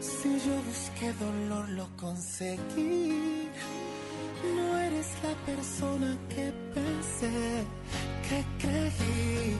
[0.00, 3.33] Si yo busqué dolor, lo conseguí.
[4.94, 7.64] Eres la persona que pensé,
[8.28, 9.56] que creí,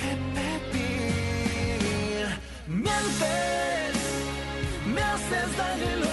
[0.00, 0.94] que pedí.
[2.68, 3.96] Mientes,
[4.94, 6.03] me haces daño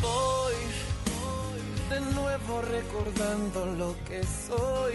[0.00, 0.54] Voy
[1.88, 4.94] de nuevo recordando lo que soy.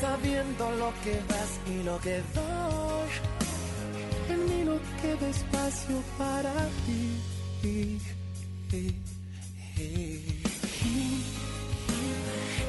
[0.00, 3.10] Sabiendo lo que das y lo que doy.
[4.30, 6.54] En mí no queda espacio para
[6.86, 7.20] ti.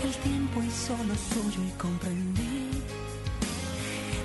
[0.04, 2.84] El tiempo hizo lo suyo y comprendí.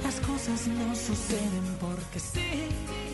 [0.03, 3.06] Las cosas no suceden porque sí.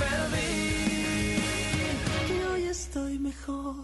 [0.00, 1.40] Perdí.
[2.28, 3.74] Que hoy estoy mejor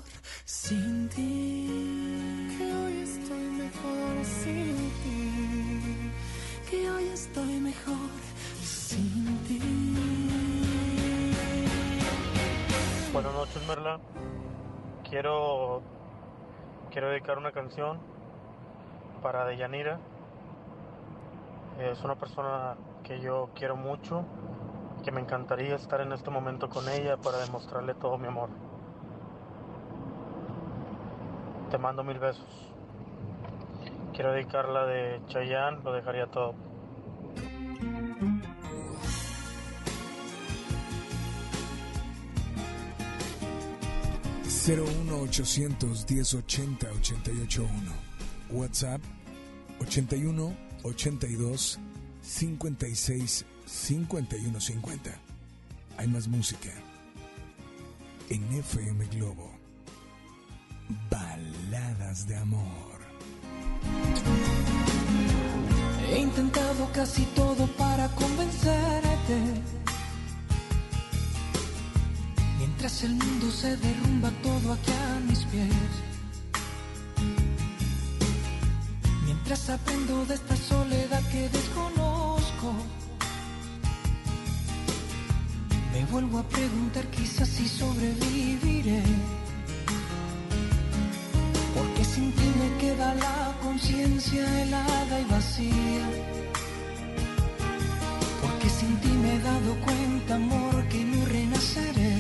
[0.44, 2.48] sin ti.
[2.56, 6.12] Que hoy estoy mejor sin ti.
[6.70, 8.10] Que hoy estoy mejor
[8.62, 9.60] sin ti.
[13.12, 14.00] Buenas noches, Merla.
[15.08, 15.82] Quiero
[16.90, 17.98] quiero dedicar una canción
[19.22, 20.00] para Deyanira.
[21.78, 24.24] Es una persona que yo quiero mucho,
[25.04, 28.50] que me encantaría estar en este momento con ella para demostrarle todo mi amor.
[31.70, 32.46] Te mando mil besos.
[34.12, 36.54] Quiero dedicarla de Chayanne, lo dejaría todo.
[44.66, 47.70] 01800 1080 881.
[48.50, 49.00] WhatsApp
[49.80, 51.78] 81 82
[52.22, 55.10] 56 51 50.
[55.98, 56.70] Hay más música.
[58.30, 59.50] En FM Globo.
[61.10, 62.96] Baladas de amor.
[66.08, 69.36] He intentado casi todo para convencerte.
[72.58, 75.92] Mientras el mundo se derrumba todo aquí a mis pies.
[79.24, 82.05] Mientras aprendo de esta soledad que desconozco.
[85.96, 89.02] Me vuelvo a preguntar quizás si sobreviviré.
[91.74, 96.06] Porque sin ti me queda la conciencia helada y vacía.
[98.42, 102.16] Porque sin ti me he dado cuenta, amor, que no renaceré.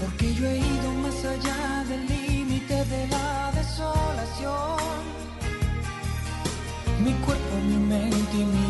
[0.00, 5.02] Porque yo he ido más allá del límite de la desolación.
[7.04, 8.65] Mi cuerpo, mi mente y mi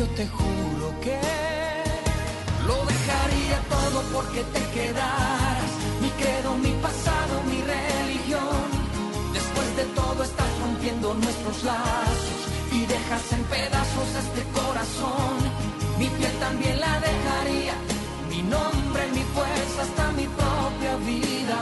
[0.00, 1.18] yo te juro que
[2.66, 5.70] lo dejaría todo porque te quedaras.
[6.00, 8.64] Mi credo, mi pasado, mi religión.
[9.34, 12.40] Después de todo estás rompiendo nuestros lazos
[12.72, 15.34] y dejas en pedazos este corazón.
[15.98, 17.74] Mi piel también la dejaría,
[18.30, 21.58] mi nombre, mi fuerza, hasta mi propia vida.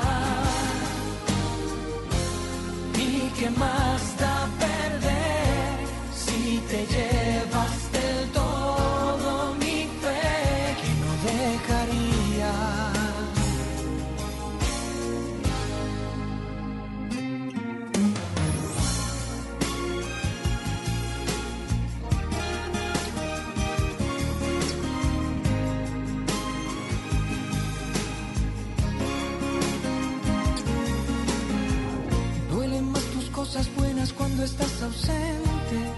[2.96, 4.77] ¿Y qué más da si
[6.68, 12.52] te llevas del todo mi fe que no dejaría?
[32.50, 35.97] Duelen más tus cosas buenas cuando estás ausente.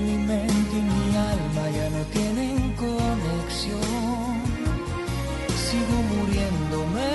[0.00, 4.34] Mi mente y mi alma ya no tienen conexión.
[5.66, 7.10] Sigo muriéndome.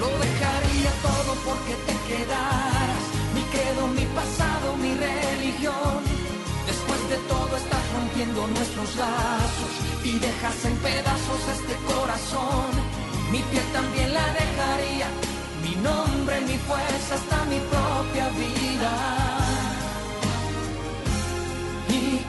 [0.00, 3.04] Lo dejaría todo porque te quedaras.
[3.34, 5.98] Mi credo, mi pasado, mi religión.
[6.66, 9.72] Después de todo estás rompiendo nuestros lazos
[10.04, 12.70] y dejas en pedazos este corazón.
[13.32, 15.08] Mi piel también la dejaría.
[15.62, 19.43] Mi nombre, mi fuerza, hasta mi propia vida.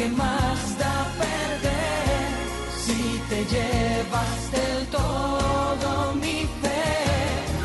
[0.00, 2.32] ¿Y qué más da perder
[2.86, 6.88] si te llevas del todo mi fe?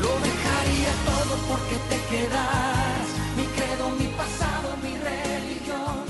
[0.01, 3.05] Lo dejaría todo porque te quedas.
[3.38, 6.03] Mi credo, mi pasado, mi religión.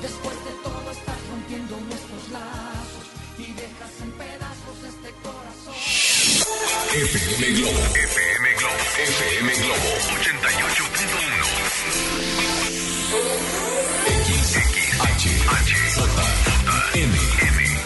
[0.00, 3.04] Después de todo estás rompiendo nuestros lazos
[3.36, 5.76] y dejas en pedazos este corazón.
[6.94, 7.82] FM Globo.
[7.92, 8.80] FM Globo.
[9.04, 9.88] FM Globo
[13.12, 13.67] 88.1.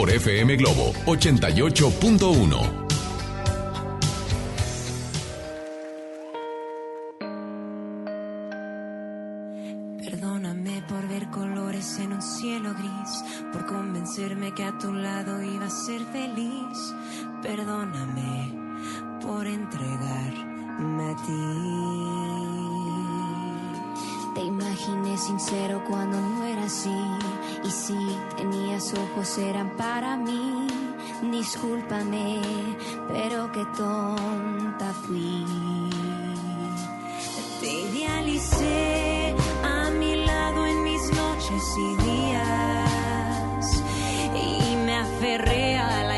[0.00, 2.86] por FM Globo 88.1.
[10.02, 15.66] Perdóname por ver colores en un cielo gris, por convencerme que a tu lado iba
[15.66, 16.94] a ser feliz.
[17.42, 18.54] Perdóname
[19.20, 22.40] por entregarme a ti.
[24.34, 26.88] Te imaginé sincero cuando no era así.
[27.62, 30.66] Y si tenías ojos eran para mí.
[31.30, 32.40] Discúlpame,
[33.08, 35.44] pero qué tonta fui.
[37.60, 43.82] Te idealicé a mi lado en mis noches y días.
[44.34, 46.09] Y me aferré a la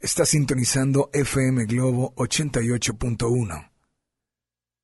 [0.00, 3.70] Está sintonizando FM Globo 88.1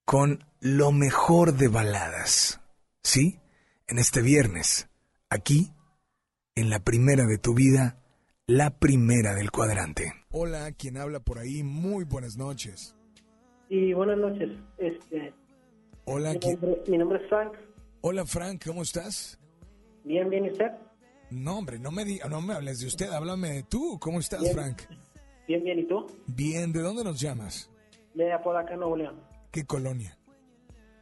[0.04, 2.60] con lo mejor de baladas.
[3.02, 3.40] ¿Sí?
[3.88, 4.88] En este viernes,
[5.28, 5.72] aquí,
[6.54, 8.00] en la primera de tu vida,
[8.46, 10.19] la primera del cuadrante.
[10.33, 12.95] Hola, quien habla por ahí, muy buenas noches.
[13.68, 14.51] Y buenas noches.
[14.78, 15.33] Este,
[16.05, 17.53] Hola, mi, ¿quién- nombre, mi nombre es Frank.
[18.01, 19.39] Hola Frank, ¿cómo estás?
[20.05, 20.70] Bien, bien, ¿y usted?
[21.31, 23.99] No, hombre, no me, di- no me hables de usted, háblame de tú.
[24.01, 24.55] ¿Cómo estás, Bien.
[24.55, 24.83] Frank?
[25.47, 26.07] Bien, bien, ¿y tú?
[26.28, 27.68] Bien, ¿de dónde nos llamas?
[28.14, 29.20] De Apodaca, Nuevo León.
[29.51, 30.16] ¿Qué colonia?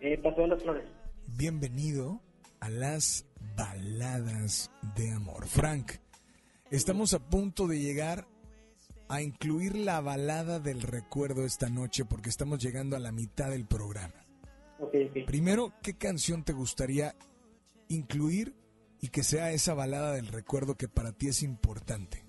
[0.00, 0.88] Eh, Paseo de las Flores.
[1.36, 2.20] Bienvenido
[2.60, 3.26] a las
[3.56, 5.46] baladas de amor.
[5.46, 5.92] Frank,
[6.70, 8.26] estamos a punto de llegar
[9.08, 13.66] a incluir la balada del recuerdo esta noche porque estamos llegando a la mitad del
[13.66, 14.14] programa.
[15.26, 17.14] Primero, ¿qué canción te gustaría
[17.88, 18.54] incluir
[19.00, 22.24] y que sea esa balada del recuerdo que para ti es importante?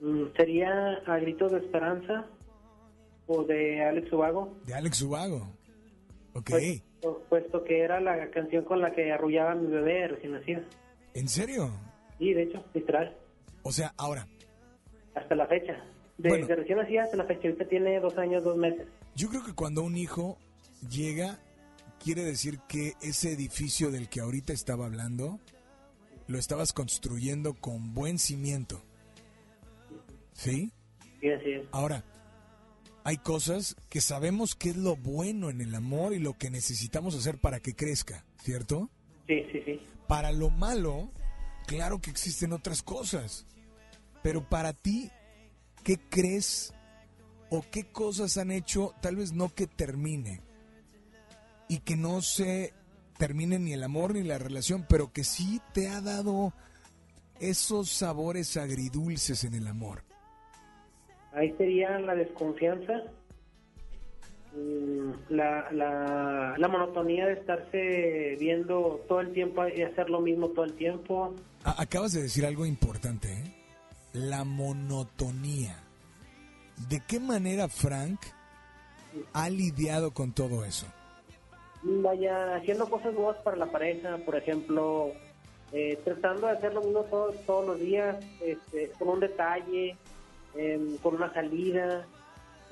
[0.00, 2.26] Mm, ¿Sería A Gritos de Esperanza
[3.26, 4.56] o de Alex Ubago?
[4.64, 5.48] De Alex Ubago.
[6.34, 6.50] Ok.
[6.50, 10.62] Puesto, puesto que era la canción con la que arrullaba a mi bebé recién nacido.
[11.14, 11.70] ¿En serio?
[12.18, 13.16] Sí, de hecho, literal.
[13.62, 14.26] O sea, ahora,
[15.18, 15.84] Hasta la fecha.
[16.16, 16.46] De, Bueno.
[16.46, 17.48] de recién nacida hasta la fecha.
[17.48, 18.86] Ahorita tiene dos años, dos meses.
[19.14, 20.36] yo creo que cuando un hijo
[20.90, 21.38] llega,
[22.02, 25.38] quiere decir que ese edificio del que ahorita estaba hablando,
[26.26, 28.82] lo estabas construyendo con buen cimiento.
[30.32, 30.72] ¿Sí?
[31.20, 31.66] Sí, así es.
[31.72, 32.04] Ahora,
[33.04, 37.14] hay cosas que sabemos que es lo bueno en el amor y lo que necesitamos
[37.16, 38.90] hacer para que crezca, ¿cierto?
[39.26, 39.80] Sí, sí, sí.
[40.06, 41.10] Para lo malo,
[41.66, 43.46] claro que existen otras cosas.
[44.22, 45.10] Pero para ti,
[45.84, 46.74] ¿qué crees
[47.50, 50.40] o qué cosas han hecho, tal vez no que termine,
[51.68, 52.72] y que no se
[53.18, 56.52] termine ni el amor ni la relación, pero que sí te ha dado
[57.40, 60.02] esos sabores agridulces en el amor?
[61.32, 63.02] Ahí sería la desconfianza,
[64.54, 70.48] mm, la, la, la monotonía de estarse viendo todo el tiempo y hacer lo mismo
[70.48, 71.34] todo el tiempo.
[71.64, 73.57] Acabas de decir algo importante, ¿eh?
[74.12, 75.76] La monotonía.
[76.88, 78.20] ¿De qué manera Frank
[79.32, 80.86] ha lidiado con todo eso?
[81.82, 85.12] Vaya, haciendo cosas nuevas para la pareja, por ejemplo,
[85.72, 89.96] eh, tratando de hacer lo mismo todo- todos los días, este, con un detalle,
[90.56, 92.06] em, con una salida,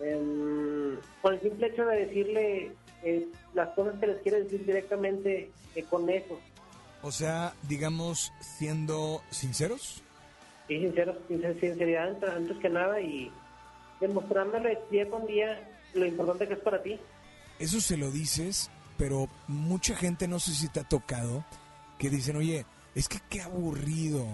[0.00, 2.72] em, con el simple hecho de decirle
[3.02, 6.40] eh, las cosas que les quiere decir directamente eh, con eso.
[7.02, 10.02] O sea, digamos, siendo sinceros.
[10.68, 13.30] Sí, sincero, sincer- sinceridad antes, que nada y
[14.00, 16.98] demostrándole día con día lo importante que es para ti.
[17.58, 21.44] ¿Eso se lo dices pero mucha gente, no sé si te ha tocado,
[21.98, 22.64] que dicen, oye,
[22.94, 24.26] es que qué aburrido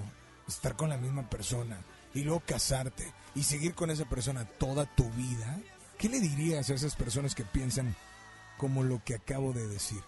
[0.46, 1.80] estar con la misma persona
[2.14, 3.02] y luego casarte
[3.34, 5.58] y seguir con esa persona toda tu vida.
[5.98, 7.96] ¿Qué le dirías a esas personas que piensan
[8.56, 9.98] como lo que acabo de decir?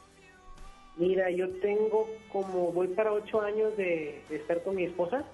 [0.98, 5.24] Mira, yo tengo como, voy para ocho años de, de estar con mi esposa.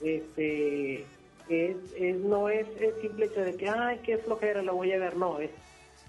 [0.00, 1.00] Este,
[1.48, 4.98] es, es- no es el simple hecho de que, ay, qué flojera, la voy a
[4.98, 5.16] ver.
[5.16, 5.50] No, es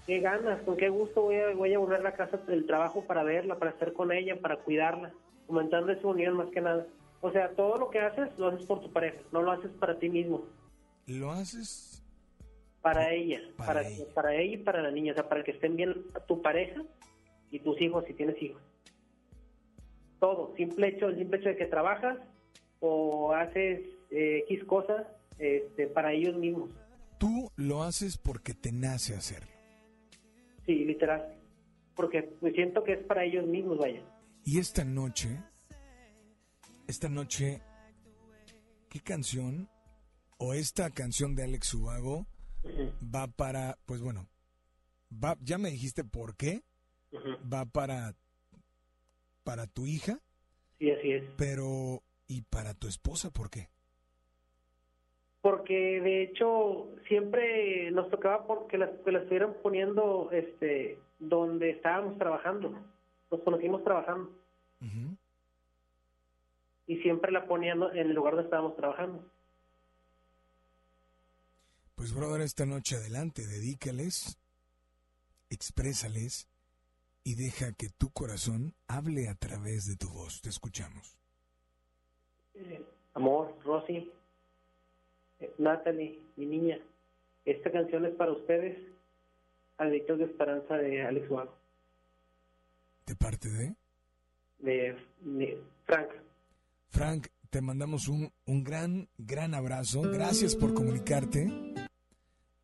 [0.06, 3.04] qué ganas, con qué gusto voy a, voy a volver a la casa del trabajo
[3.06, 5.12] para verla, para estar con ella, para cuidarla,
[5.48, 6.86] aumentando esa unión más que nada.
[7.20, 9.98] O sea, todo lo que haces lo haces por tu pareja, no lo haces para
[9.98, 10.44] ti mismo,
[11.06, 12.02] Lo haces
[12.80, 14.54] para ella, Para para, para ella.
[14.54, 15.94] y para la niña, o sea, para que estén bien
[16.26, 16.82] tu pareja
[17.50, 18.62] y tus hijos si tienes hijos.
[20.18, 22.16] Todo, simple hecho, el simple hecho de que trabajas
[22.80, 25.06] o haces eh, X cosas
[25.38, 26.70] este, para ellos mismos.
[27.18, 29.50] Tú lo haces porque te nace hacerlo.
[30.66, 31.36] Sí, literal.
[31.94, 34.02] Porque pues, siento que es para ellos mismos, vaya.
[34.44, 35.42] Y esta noche,
[36.88, 37.60] esta noche,
[38.88, 39.68] ¿qué canción
[40.38, 42.26] o esta canción de Alex Ubago
[43.14, 44.28] va para, pues bueno,
[45.12, 46.62] va, ya me dijiste por qué,
[47.52, 48.14] va para,
[49.44, 50.20] para tu hija,
[50.78, 51.24] Sí, así es.
[51.36, 53.68] pero ¿y para tu esposa por qué?
[55.42, 62.18] Porque de hecho siempre nos tocaba porque las, que las estuvieran poniendo este, donde estábamos
[62.18, 62.72] trabajando.
[63.32, 64.30] Nos conocimos trabajando.
[66.86, 69.24] Y siempre la ponían en el lugar donde estábamos trabajando.
[71.96, 74.38] Pues brother, esta noche adelante, dedícales,
[75.48, 76.48] exprésales
[77.24, 80.40] y deja que tu corazón hable a través de tu voz.
[80.42, 81.19] Te escuchamos.
[82.54, 82.82] Eh,
[83.14, 84.10] amor, Rosy,
[85.40, 86.78] eh, Natalie, mi niña,
[87.44, 88.78] esta canción es para ustedes,
[89.78, 91.54] Adictos de Esperanza de Alex Wago,
[93.06, 93.74] ¿De parte de?
[94.58, 96.10] de, de Frank.
[96.90, 100.02] Frank, te mandamos un, un gran, gran abrazo.
[100.02, 101.48] Gracias por comunicarte.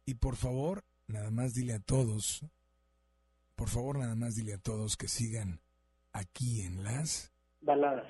[0.05, 2.45] Y por favor, nada más dile a todos,
[3.57, 5.59] por favor, nada más dile a todos que sigan
[6.13, 7.33] aquí en las...
[7.63, 8.07] Baladas.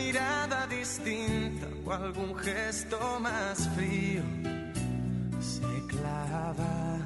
[0.00, 4.22] Mirada distinta o algún gesto más frío
[5.40, 6.98] se clava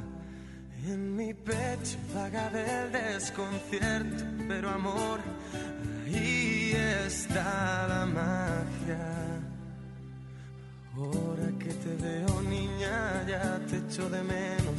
[0.87, 5.19] en mi pecho vaga del desconcierto, pero amor,
[6.05, 6.73] ahí
[7.07, 9.07] está la magia.
[10.97, 14.79] Ahora que te veo niña, ya te echo de menos.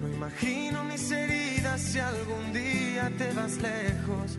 [0.00, 4.38] No imagino mis heridas si algún día te vas lejos.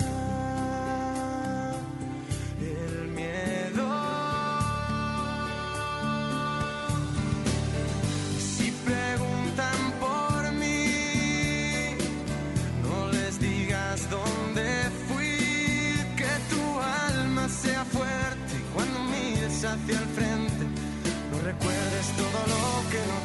[21.51, 23.20] recuerdes todo lo que no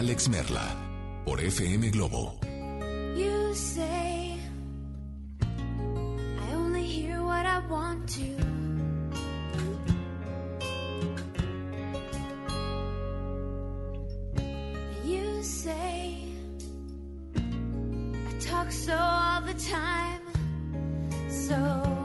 [0.00, 0.66] Alex Merla
[1.26, 2.38] por FM Globo.
[3.14, 4.34] You say
[6.38, 8.30] I only hear what I want to.
[15.04, 16.16] You say
[18.26, 20.22] I talk so all the time.
[21.28, 21.99] So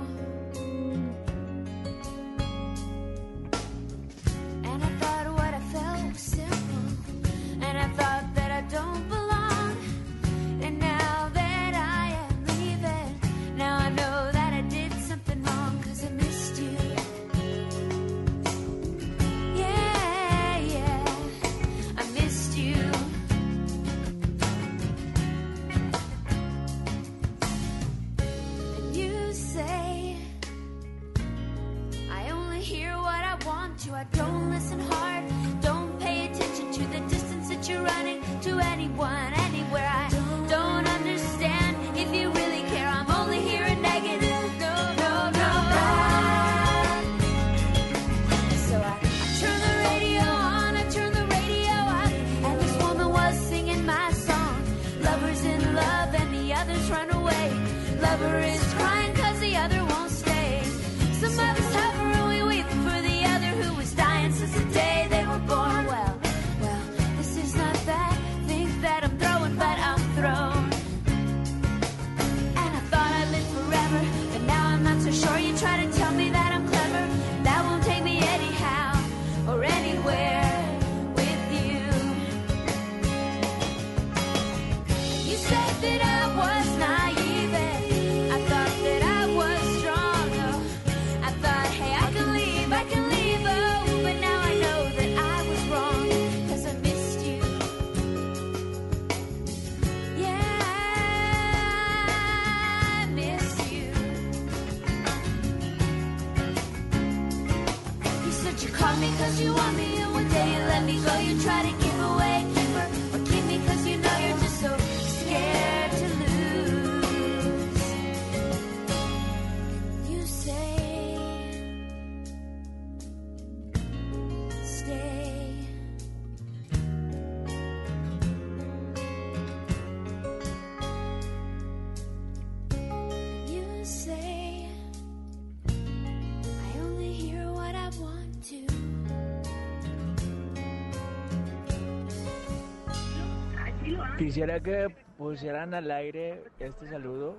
[144.35, 147.37] Quisiera que pusieran al aire este saludo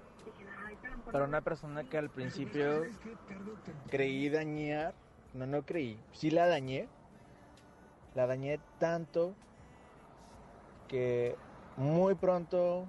[1.12, 2.85] para una persona que al principio
[3.90, 4.94] creí dañar,
[5.35, 6.89] no, no creí, sí la dañé,
[8.14, 9.35] la dañé tanto
[10.89, 11.36] que
[11.77, 12.86] muy pronto,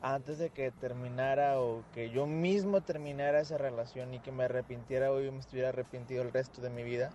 [0.00, 5.12] antes de que terminara o que yo mismo terminara esa relación y que me arrepintiera
[5.12, 7.10] o yo me estuviera arrepentido el resto de mi vida,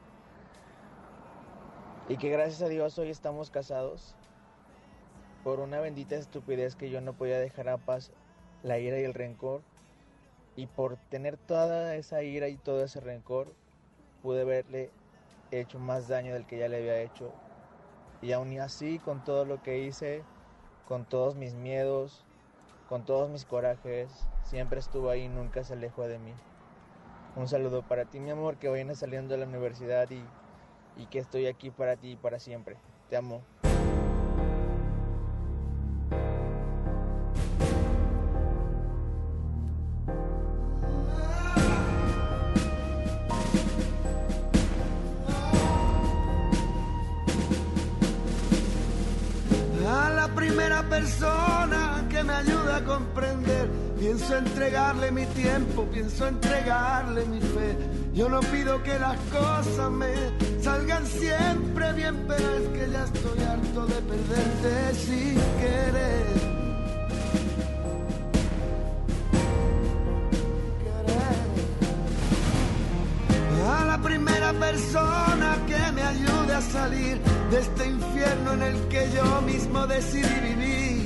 [2.08, 4.16] y que gracias a Dios hoy estamos casados,
[5.48, 8.12] por una bendita estupidez que yo no podía dejar a paz
[8.64, 9.62] la ira y el rencor.
[10.58, 13.48] Y por tener toda esa ira y todo ese rencor,
[14.22, 14.90] pude haberle
[15.52, 17.32] hecho más daño del que ya le había hecho.
[18.22, 20.22] Y aún así, con todo lo que hice,
[20.86, 22.26] con todos mis miedos,
[22.90, 24.10] con todos mis corajes,
[24.44, 26.34] siempre estuvo ahí, nunca se alejó de mí.
[27.38, 30.22] Un saludo para ti, mi amor, que vienes saliendo de la universidad y,
[31.02, 32.76] y que estoy aquí para ti y para siempre.
[33.10, 33.42] Te amo.
[54.38, 57.76] Entregarle mi tiempo, pienso entregarle mi fe.
[58.14, 60.14] Yo no pido que las cosas me
[60.62, 66.58] salgan siempre bien, pero es que ya estoy harto de perderte sin querer.
[73.70, 77.20] a la primera persona que me ayude a salir
[77.52, 80.97] de este infierno en el que yo mismo decidí vivir.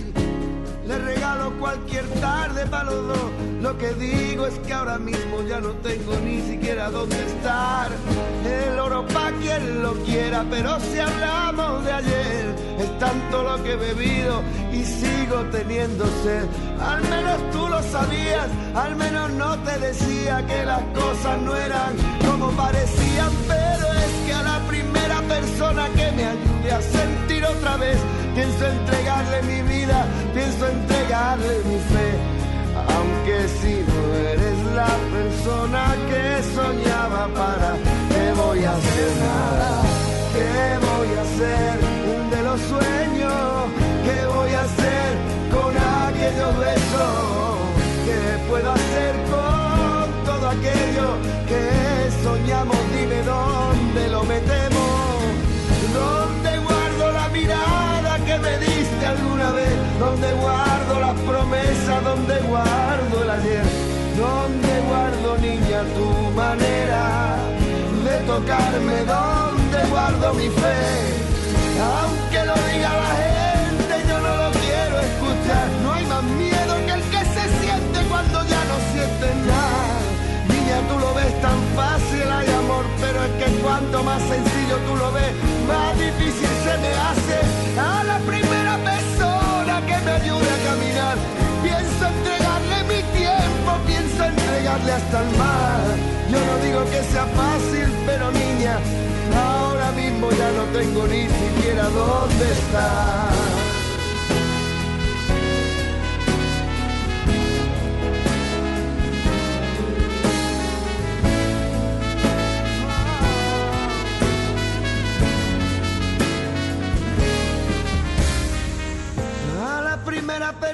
[0.91, 3.31] Le regalo cualquier tarde para los dos.
[3.61, 7.89] Lo que digo es que ahora mismo ya no tengo ni siquiera dónde estar.
[8.43, 13.71] El oro pa' quien lo quiera, pero si hablamos de ayer, es tanto lo que
[13.71, 14.43] he bebido
[14.73, 16.45] y sigo teniendo sed.
[16.81, 21.95] Al menos tú lo sabías, al menos no te decía que las cosas no eran
[22.29, 27.97] como parecían, pero es que a la primera persona que me ayude sentir otra vez,
[28.33, 32.09] pienso entregarle mi vida, pienso entregarle mi fe.
[32.95, 33.99] Aunque si no
[34.31, 36.23] eres la persona que
[36.55, 37.71] soñaba para,
[38.11, 39.81] ¿qué voy a hacer nada?
[40.33, 40.53] ¿Qué
[40.87, 41.73] voy a hacer
[42.33, 43.51] de los sueños?
[44.05, 45.09] ¿Qué voy a hacer
[45.51, 45.73] con
[46.07, 47.11] aquellos besos?
[48.05, 51.07] ¿Qué puedo hacer con todo aquello
[51.49, 51.80] que
[60.21, 62.03] ¿Dónde guardo las promesas?
[62.03, 63.65] ¿Dónde guardo el ayer?
[64.15, 67.37] ¿Dónde guardo, niña, tu manera
[68.05, 68.97] de tocarme?
[69.01, 70.77] ¿Dónde guardo mi fe?
[71.81, 75.67] Aunque lo diga la gente, yo no lo quiero escuchar.
[75.81, 79.89] No hay más miedo que el que se siente cuando ya no sientes nada.
[80.49, 84.95] Niña, tú lo ves tan fácil, hay amor, pero es que cuanto más sencillo tú
[84.97, 85.33] lo ves,
[85.67, 87.37] más difícil se me hace.
[87.81, 88.77] A la primera
[89.79, 91.17] que me ayude a caminar,
[91.63, 95.81] pienso entregarle mi tiempo, pienso entregarle hasta el mar.
[96.29, 98.79] Yo no digo que sea fácil, pero niña,
[99.33, 103.70] ahora mismo ya no tengo ni siquiera dónde estar.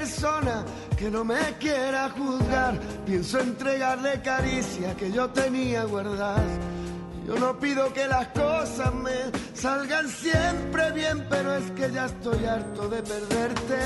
[0.07, 0.63] Persona
[0.97, 6.59] que no me quiera juzgar, pienso entregarle caricia que yo tenía guardadas.
[7.27, 9.17] Yo no pido que las cosas me
[9.53, 13.79] salgan siempre bien, pero es que ya estoy harto de perderte.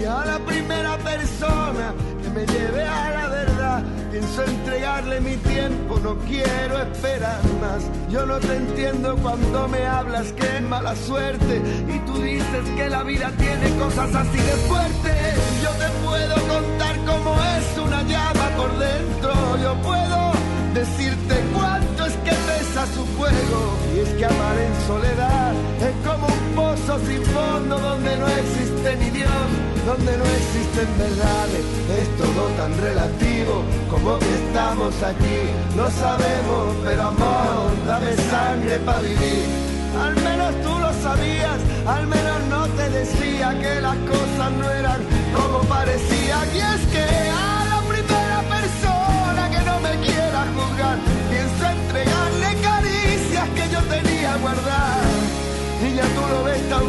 [0.00, 1.92] Y a la primera persona
[2.30, 7.82] me lleve a la verdad, pienso entregarle mi tiempo, no quiero esperar más.
[8.10, 12.88] Yo no te entiendo cuando me hablas que es mala suerte y tú dices que
[12.88, 15.36] la vida tiene cosas así de fuertes.
[15.62, 19.32] Yo te puedo contar cómo es una llama por dentro,
[19.62, 20.32] yo puedo
[20.74, 23.78] decirte cuánto es que pesa su fuego.
[23.94, 28.96] Y es que amar en soledad es como un pozo sin fondo donde no existe
[28.96, 29.48] ni Dios,
[29.88, 31.64] donde no existen verdades.
[32.00, 35.40] Es todo tan relativo como que estamos aquí.
[35.76, 39.46] Lo sabemos, pero amor, dame sangre para vivir.
[40.04, 45.00] Al menos tú lo sabías, al menos no te decía que las cosas no eran
[45.34, 46.46] como parecían.
[46.54, 50.98] Y es que a la primera persona que no me quiera juzgar,
[51.32, 55.18] pienso entregarle caricias que yo tenía guardadas.
[55.80, 56.86] Y ya tú lo ves tan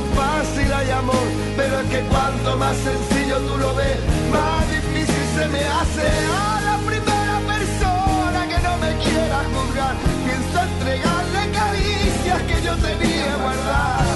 [1.58, 3.98] pero es que cuanto más sencillo tú lo ves,
[4.32, 6.08] más difícil se me hace.
[6.32, 9.96] A la primera persona que no me quiera juzgar,
[10.26, 14.08] pienso entregarle caricias que yo tenía guardadas.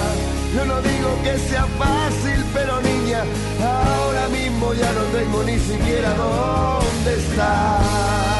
[0.54, 3.24] Yo no digo que sea fácil, pero niña,
[3.60, 8.33] ahora mismo ya no tengo ni siquiera dónde estar.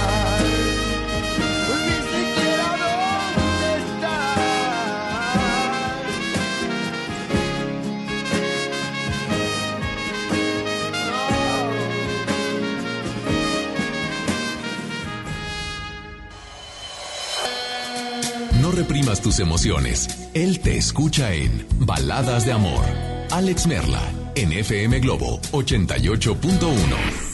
[18.85, 20.29] Reprimas tus emociones.
[20.35, 22.85] Él te escucha en Baladas de Amor.
[23.31, 24.03] Alex Merla,
[24.35, 27.34] en FM Globo 88.1.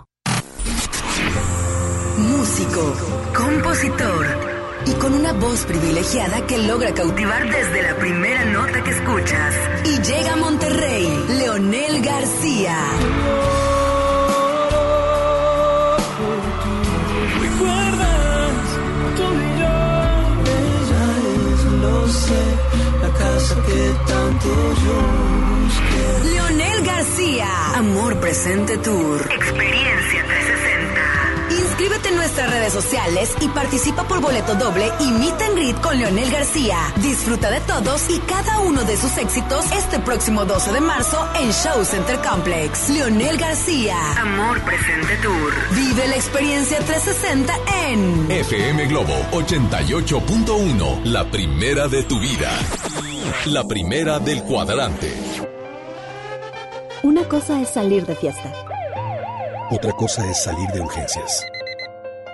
[2.17, 2.93] Músico,
[3.35, 4.51] compositor
[4.85, 9.55] y con una voz privilegiada que logra cautivar desde la primera nota que escuchas.
[9.85, 12.77] Y llega a Monterrey, Leonel García.
[21.81, 22.43] Lo sé,
[23.01, 24.49] la casa que tanto
[24.85, 26.29] yo.
[26.29, 29.27] Leonel García, Amor Presente Tour.
[29.31, 29.90] Experiencia 360.
[31.81, 35.97] Inscríbete en nuestras redes sociales y participa por boleto doble y meet and greet con
[35.97, 36.77] Leonel García.
[36.97, 41.51] Disfruta de todos y cada uno de sus éxitos este próximo 12 de marzo en
[41.51, 42.87] Show Center Complex.
[42.89, 45.53] Leonel García, Amor Presente Tour.
[45.71, 47.53] Vive la experiencia 360
[47.89, 51.05] en FM Globo 88.1.
[51.05, 52.51] La primera de tu vida.
[53.45, 55.11] La primera del cuadrante.
[57.01, 58.53] Una cosa es salir de fiesta.
[59.71, 61.43] Otra cosa es salir de urgencias.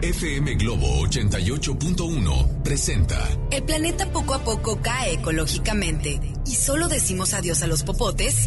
[0.00, 7.62] FM Globo 88.1 presenta El planeta poco a poco cae ecológicamente y solo decimos adiós
[7.62, 8.46] a los popotes.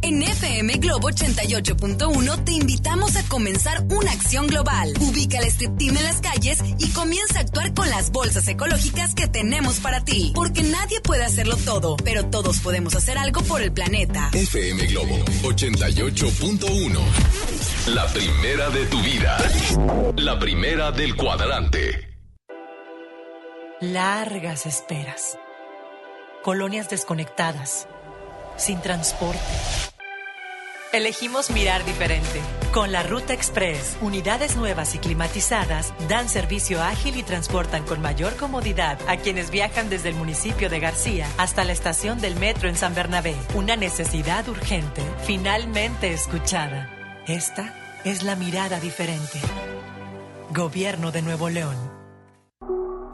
[0.00, 4.94] En FM Globo 88.1 te invitamos a comenzar una acción global.
[5.00, 9.14] Ubica el strip team en las calles y comienza a actuar con las bolsas ecológicas
[9.14, 10.32] que tenemos para ti.
[10.34, 14.30] Porque nadie puede hacerlo todo, pero todos podemos hacer algo por el planeta.
[14.32, 17.00] FM Globo 88.1
[17.94, 19.38] La primera de tu vida.
[20.16, 22.18] La primera del cuadrante.
[23.80, 25.38] Largas esperas.
[26.42, 27.88] Colonias desconectadas.
[28.58, 29.40] Sin transporte.
[30.92, 32.42] Elegimos mirar diferente.
[32.74, 38.36] Con la Ruta Express, unidades nuevas y climatizadas dan servicio ágil y transportan con mayor
[38.36, 42.76] comodidad a quienes viajan desde el municipio de García hasta la estación del metro en
[42.76, 43.34] San Bernabé.
[43.54, 46.97] Una necesidad urgente, finalmente escuchada.
[47.28, 47.74] Esta
[48.04, 49.38] es la mirada diferente.
[50.48, 51.76] Gobierno de Nuevo León.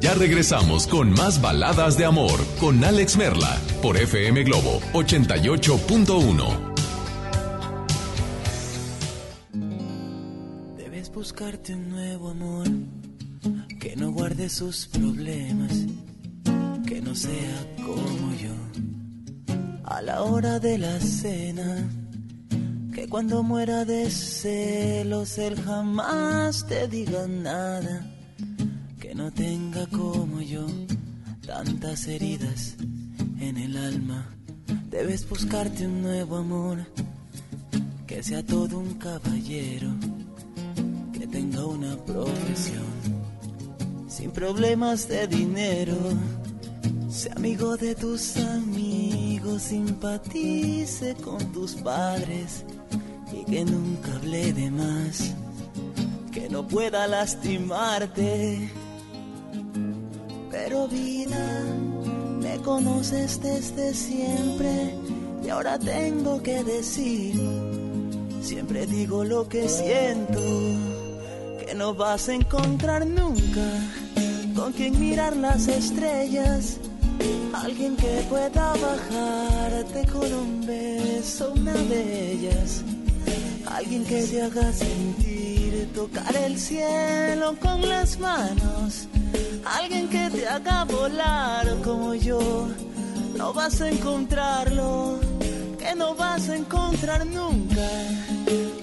[0.00, 6.74] Ya regresamos con más baladas de amor con Alex Merla por FM Globo 88.1.
[10.78, 12.66] Debes buscarte un nuevo amor
[13.78, 15.70] que no guarde sus problemas,
[16.86, 18.54] que no sea como yo.
[19.84, 21.90] A la hora de la cena,
[22.94, 28.06] que cuando muera de celos él jamás te diga nada,
[29.20, 30.66] no tenga como yo
[31.46, 32.76] tantas heridas
[33.38, 34.26] en el alma.
[34.88, 36.78] Debes buscarte un nuevo amor,
[38.06, 39.90] que sea todo un caballero,
[41.12, 42.94] que tenga una profesión,
[44.08, 45.98] sin problemas de dinero,
[47.10, 52.64] sea amigo de tus amigos, simpatice con tus padres
[53.38, 55.34] y que nunca hable de más,
[56.32, 58.79] que no pueda lastimarte.
[60.62, 61.64] Pero vida,
[62.38, 64.94] me conoces desde siempre
[65.42, 67.34] y ahora tengo que decir,
[68.42, 70.38] siempre digo lo que siento,
[71.64, 73.66] que no vas a encontrar nunca
[74.54, 76.76] con quien mirar las estrellas,
[77.54, 82.84] alguien que pueda bajarte con un beso, una de ellas,
[83.80, 89.08] alguien que te haga sentir tocar el cielo con las manos
[89.64, 92.68] alguien que te haga volar como yo.
[93.36, 95.18] No vas a encontrarlo,
[95.78, 97.88] que no vas a encontrar nunca.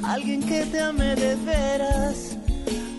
[0.03, 2.37] Alguien que te ame de veras,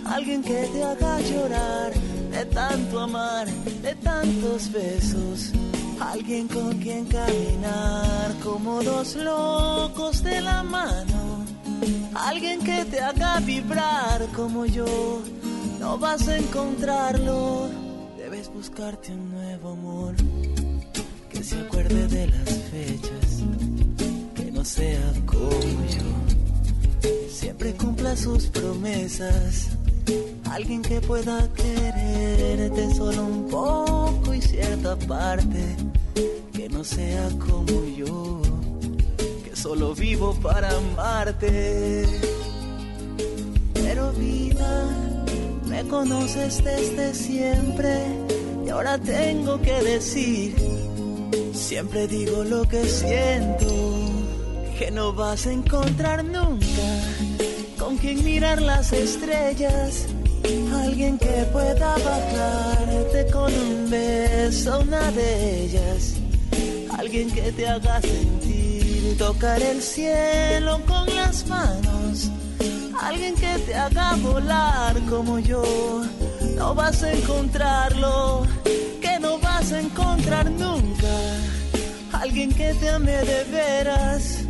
[0.04, 1.92] alguien que te haga llorar
[2.30, 3.48] de tanto amar,
[3.82, 5.52] de tantos besos.
[6.00, 11.47] Alguien con quien caminar como dos locos de la mano.
[12.14, 15.22] Alguien que te haga vibrar como yo
[15.78, 17.68] no vas a encontrarlo.
[18.16, 20.14] Debes buscarte un nuevo amor
[21.30, 23.42] que se acuerde de las fechas,
[24.34, 27.08] que no sea como yo.
[27.30, 29.68] Siempre cumpla sus promesas.
[30.50, 35.76] Alguien que pueda quererte solo un poco y cierta parte,
[36.52, 38.40] que no sea como yo,
[39.58, 42.06] solo vivo para amarte.
[43.74, 44.88] Pero vida,
[45.66, 48.06] me conoces desde siempre
[48.64, 50.54] y ahora tengo que decir,
[51.52, 53.66] siempre digo lo que siento,
[54.78, 56.88] que no vas a encontrar nunca
[57.78, 60.06] con quien mirar las estrellas,
[60.84, 66.14] alguien que pueda bajarte con un beso, una de ellas,
[66.96, 68.57] alguien que te haga sentir
[69.16, 72.30] tocar el cielo con las manos
[73.00, 75.62] alguien que te haga volar como yo.
[76.56, 78.46] No vas a encontrarlo,
[79.00, 81.14] que no vas a encontrar nunca.
[82.12, 84.40] Alguien que te ame de veras,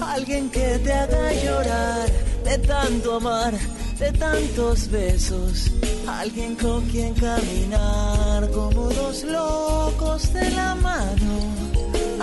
[0.00, 2.08] alguien que te haga llorar
[2.44, 3.54] de tanto amar,
[3.98, 5.70] de tantos besos.
[6.06, 11.73] Alguien con quien caminar como dos locos de la mano.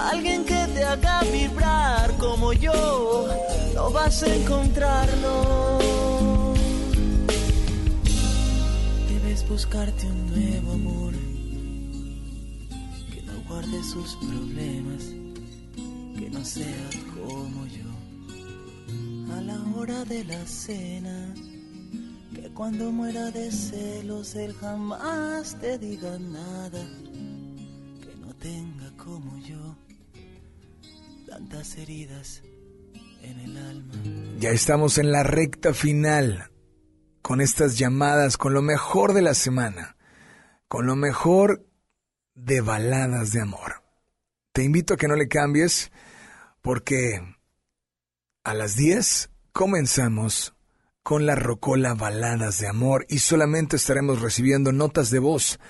[0.09, 3.27] Alguien que te haga vibrar como yo,
[3.75, 5.75] no vas a encontrarlo.
[9.07, 11.13] Debes buscarte un nuevo amor
[13.13, 15.03] que no guarde sus problemas,
[16.17, 17.91] que no sea como yo.
[19.35, 21.35] A la hora de la cena,
[22.33, 26.83] que cuando muera de celos él jamás te diga nada,
[28.01, 29.60] que no tenga como yo
[31.31, 32.43] tantas heridas
[33.21, 33.93] en el alma.
[34.37, 36.51] Ya estamos en la recta final
[37.21, 39.95] con estas llamadas, con lo mejor de la semana,
[40.67, 41.65] con lo mejor
[42.35, 43.81] de baladas de amor.
[44.51, 45.93] Te invito a que no le cambies
[46.61, 47.21] porque
[48.43, 50.53] a las 10 comenzamos
[51.01, 55.61] con la Rocola Baladas de Amor y solamente estaremos recibiendo notas de voz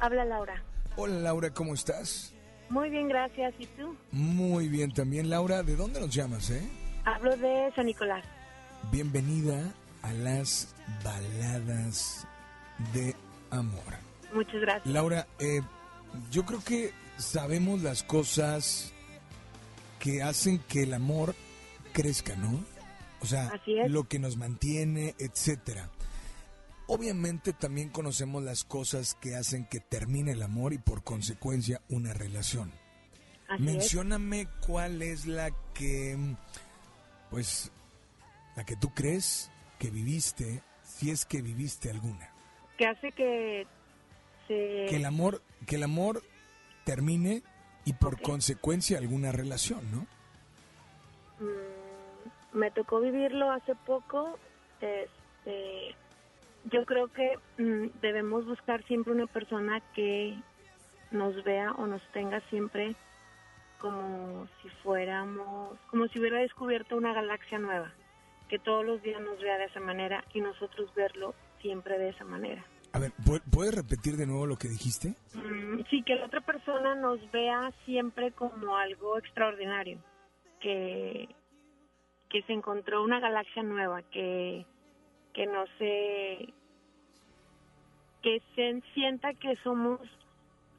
[0.00, 0.62] Habla Laura.
[0.96, 2.34] Hola, Laura, ¿cómo estás?
[2.70, 3.54] Muy bien, gracias.
[3.58, 3.96] ¿Y tú?
[4.10, 5.62] Muy bien también, Laura.
[5.62, 6.62] ¿De dónde nos llamas, eh?
[7.04, 8.24] Hablo de San Nicolás.
[8.90, 9.72] Bienvenida
[10.04, 12.26] a las baladas
[12.92, 13.16] de
[13.50, 13.94] amor.
[14.34, 14.86] Muchas gracias.
[14.86, 15.62] Laura, eh,
[16.30, 18.92] yo creo que sabemos las cosas
[19.98, 21.34] que hacen que el amor
[21.94, 22.62] crezca, ¿no?
[23.20, 23.50] O sea,
[23.88, 25.88] lo que nos mantiene, etcétera.
[26.86, 32.12] Obviamente también conocemos las cosas que hacen que termine el amor y por consecuencia una
[32.12, 32.70] relación.
[33.48, 33.60] Así es.
[33.60, 36.18] Mencióname cuál es la que,
[37.30, 37.72] pues,
[38.54, 39.50] la que tú crees
[39.84, 42.30] que viviste, si es que viviste alguna.
[42.78, 43.66] Que hace que
[44.48, 44.86] se...
[44.88, 46.22] Que el amor, que el amor
[46.86, 47.42] termine
[47.84, 50.06] y por consecuencia alguna relación, ¿no?
[51.44, 54.38] Mm, me tocó vivirlo hace poco.
[54.80, 55.94] Este,
[56.72, 60.34] yo creo que mm, debemos buscar siempre una persona que
[61.10, 62.96] nos vea o nos tenga siempre
[63.80, 67.92] como si fuéramos, como si hubiera descubierto una galaxia nueva,
[68.48, 72.24] que todos los días nos vea de esa manera y nosotros verlo siempre de esa
[72.24, 72.64] manera.
[72.92, 75.14] A ver, ¿pu- ¿puedes repetir de nuevo lo que dijiste?
[75.34, 79.98] Mm, Sí, que la otra persona nos vea siempre como algo extraordinario,
[80.60, 81.28] que,
[82.30, 84.64] que se encontró una galaxia nueva, que,
[85.32, 86.52] que no se...
[88.22, 90.00] que se sienta que somos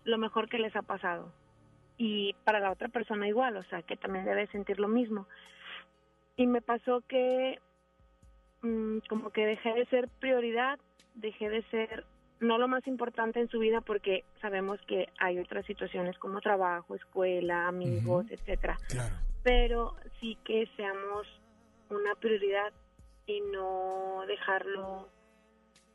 [0.05, 1.31] lo mejor que les ha pasado.
[1.97, 5.27] Y para la otra persona igual, o sea, que también debe sentir lo mismo.
[6.37, 7.59] Y me pasó que
[8.61, 10.79] mm, como que dejé de ser prioridad,
[11.15, 12.05] dejé de ser
[12.39, 16.95] no lo más importante en su vida porque sabemos que hay otras situaciones como trabajo,
[16.95, 18.77] escuela, amigos, etcétera.
[19.43, 21.27] Pero sí que seamos
[21.89, 22.73] una prioridad
[23.25, 25.07] y no dejarlo.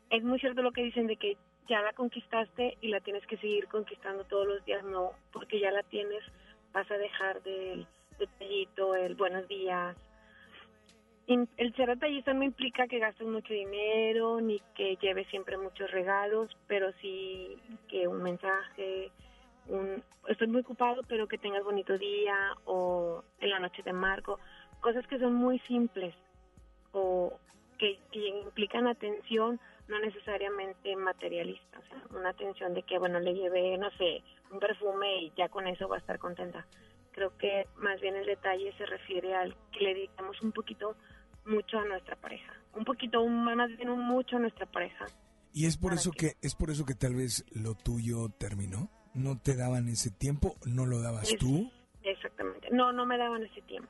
[0.09, 1.37] Es muy cierto lo que dicen de que
[1.69, 5.71] ya la conquistaste y la tienes que seguir conquistando todos los días, no, porque ya
[5.71, 6.21] la tienes,
[6.73, 7.87] vas a dejar del
[8.19, 9.95] detallito, el buenos días,
[11.57, 16.55] el ser detallista no implica que gastes mucho dinero ni que lleves siempre muchos regalos,
[16.67, 19.11] pero sí que un mensaje,
[19.67, 22.35] un estoy muy ocupado, pero que tengas bonito día
[22.65, 24.39] o en la noche te marco,
[24.79, 26.13] cosas que son muy simples
[26.91, 27.39] o
[27.77, 31.81] que, que implican atención, no necesariamente materialista,
[32.11, 35.87] una atención de que, bueno, le llevé, no sé, un perfume y ya con eso
[35.87, 36.65] va a estar contenta.
[37.11, 40.95] Creo que más bien el detalle se refiere al que le dedicamos un poquito
[41.45, 45.05] mucho a nuestra pareja, un poquito, un, más bien un mucho a nuestra pareja.
[45.53, 48.89] Y es por eso que es por eso que tal vez lo tuyo terminó.
[49.13, 51.69] No te daban ese tiempo, no lo dabas Es- tú.
[52.03, 52.69] Exactamente.
[52.71, 53.89] No, no me daban ese tiempo.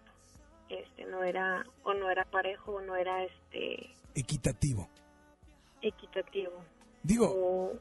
[0.70, 4.90] Este, no era, o no era parejo, o no era este Equitativo.
[5.82, 6.64] equitativo.
[7.04, 7.80] Digo, O-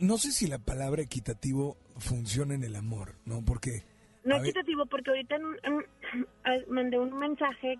[0.00, 3.44] no sé si la palabra equitativo funciona en el amor, ¿no?
[3.44, 3.82] Porque
[4.24, 5.86] No equitativo, porque ahorita en- en-
[6.44, 7.78] ah, mandé un mensaje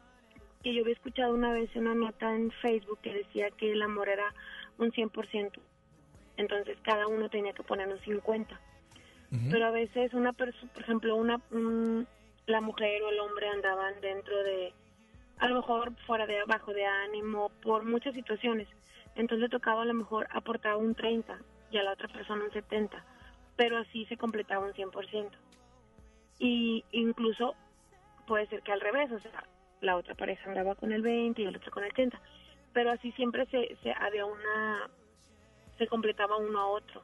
[0.66, 4.08] que yo había escuchado una vez una nota en Facebook que decía que el amor
[4.08, 4.34] era
[4.78, 5.60] un 100%.
[6.38, 8.60] Entonces cada uno tenía que poner un 50.
[9.52, 12.08] Pero a veces una persona, por ejemplo, una un-
[12.46, 14.72] la mujer o el hombre andaban dentro de,
[15.38, 18.66] a lo mejor fuera de abajo de ánimo, por muchas situaciones.
[19.14, 21.38] Entonces tocaba a lo mejor aportar un 30
[21.70, 23.04] y a la otra persona un 70,
[23.54, 25.30] pero así se completaba un 100%.
[26.40, 27.54] Y incluso
[28.26, 29.44] puede ser que al revés, o sea,
[29.86, 32.20] la otra pareja andaba con el 20 y el otro con el 30,
[32.74, 34.90] pero así siempre se, se había una,
[35.78, 37.02] se completaba uno a otro.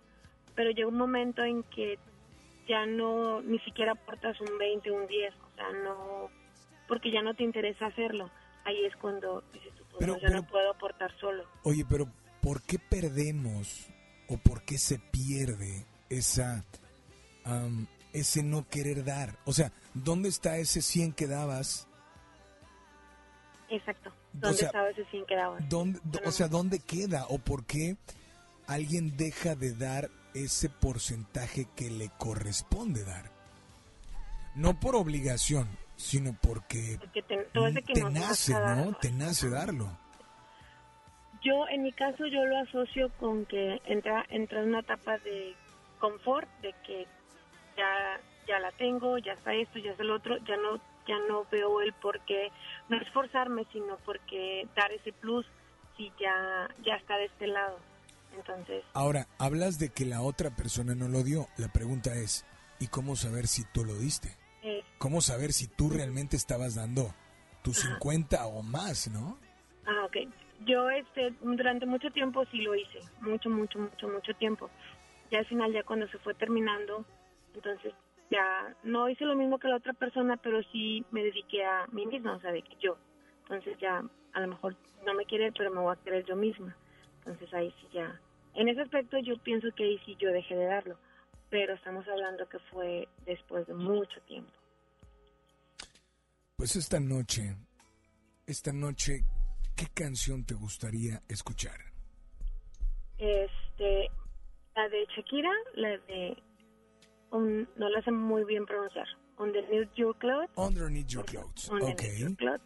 [0.55, 1.99] Pero llega un momento en que
[2.69, 6.31] ya no, ni siquiera aportas un 20, un 10, o sea, no,
[6.89, 8.31] porque ya no te interesa hacerlo.
[8.65, 11.45] Ahí es cuando dices tú, pues, Pero- no, yo pero- no puedo aportar solo.
[11.65, 12.07] oye, pero
[12.43, 13.89] ¿por qué perdemos
[14.29, 16.65] o por qué se pierde esa
[17.45, 19.39] am, ese no querer dar?
[19.47, 21.89] O sea, ¿dónde está ese 100 que dabas?
[23.73, 24.13] Exacto.
[24.35, 25.69] ¿Dónde sea, estaba ese 100 que dabas?
[25.69, 27.97] ¿Dónde, o sea, ¿dónde queda o por qué
[28.67, 33.31] alguien deja de dar ese porcentaje que le corresponde dar?
[34.55, 35.67] No por obligación,
[35.97, 38.53] sino porque Porque te, todo que nace.
[38.53, 38.93] ¿no?
[39.01, 39.89] Te nace darlo.
[41.43, 45.55] Yo, en mi caso, yo lo asocio con que entra, entra en una etapa de
[45.99, 47.07] confort, de que
[47.77, 51.47] ya, ya la tengo, ya está esto, ya está el otro, ya no, ya no
[51.51, 52.51] veo el por qué,
[52.89, 55.47] no esforzarme, sino porque dar ese plus
[55.97, 57.79] si ya, ya está de este lado.
[58.35, 61.49] Entonces, Ahora, hablas de que la otra persona no lo dio.
[61.59, 62.47] La pregunta es,
[62.79, 64.37] ¿y cómo saber si tú lo diste?
[64.99, 67.13] ¿cómo saber si tú realmente estabas dando
[67.63, 69.37] tus 50 o más, no?
[69.87, 70.17] Ah, ok.
[70.65, 74.71] Yo este, durante mucho tiempo sí lo hice, mucho, mucho, mucho, mucho tiempo.
[75.31, 77.05] Ya al final, ya cuando se fue terminando,
[77.55, 77.93] entonces
[78.33, 82.07] ya no hice lo mismo que la otra persona, pero sí me dediqué a mí
[82.07, 82.97] misma, o sea, de que yo.
[83.43, 84.03] Entonces ya
[84.33, 86.75] a lo mejor no me quiere, pero me voy a querer yo misma.
[87.19, 88.21] Entonces ahí sí ya.
[88.55, 90.99] En ese aspecto yo pienso que ahí sí yo dejé de darlo,
[91.51, 94.53] pero estamos hablando que fue después de mucho tiempo.
[96.57, 97.57] Pues esta noche,
[98.47, 99.25] esta noche,
[99.77, 101.79] ¿qué canción te gustaría escuchar?
[103.19, 104.09] Este,
[104.75, 106.43] la de Shakira, la de,
[107.33, 109.07] un- no la sé muy bien pronunciar,
[109.39, 110.51] Underneath Your Clothes.
[110.57, 111.69] Underneath Your Clothes.
[111.71, 112.19] Underneath.
[112.19, 112.61] Your Clothes.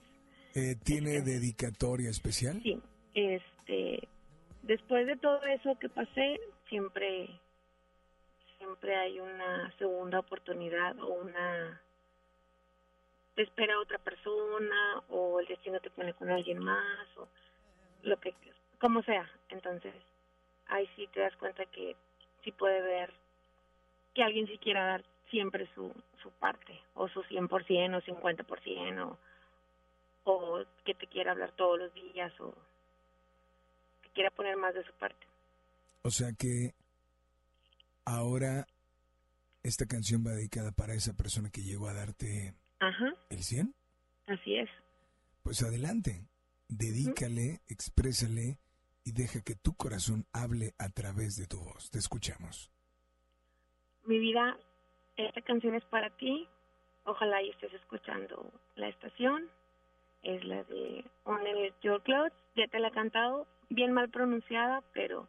[0.55, 2.61] Eh, ¿Tiene dedicatoria especial?
[2.63, 2.81] Sí,
[3.15, 4.09] este,
[4.63, 7.29] después de todo eso que pasé, siempre,
[8.59, 11.81] siempre hay una segunda oportunidad o una,
[13.35, 17.29] te espera otra persona o el destino te pone con alguien más o
[18.03, 18.35] lo que,
[18.81, 19.31] como sea.
[19.51, 19.95] Entonces,
[20.69, 21.97] ahí sí te das cuenta que
[22.43, 23.13] sí puede ver
[24.17, 29.19] que alguien sí quiera dar siempre su, su parte o su 100% o 50% o
[30.29, 32.53] o que te quiera hablar todos los días o
[34.03, 35.25] que quiera poner más de su parte.
[36.03, 36.75] O sea que
[38.05, 38.67] ahora
[39.63, 43.73] esta canción va dedicada para esa persona que llegó a darte Ajá, el 100.
[44.27, 44.69] así es.
[45.45, 46.27] Pues adelante,
[46.69, 48.59] dedícale, exprésale
[49.05, 51.91] y deja que tu corazón hable a través de tu voz.
[51.91, 52.73] Te escuchamos.
[54.07, 54.57] Mi vida,
[55.17, 56.49] esta canción es para ti.
[57.05, 59.51] Ojalá y estés escuchando la estación.
[60.23, 62.33] Es la de Underneath Your Clothes.
[62.55, 65.29] Ya te la he cantado, bien mal pronunciada, pero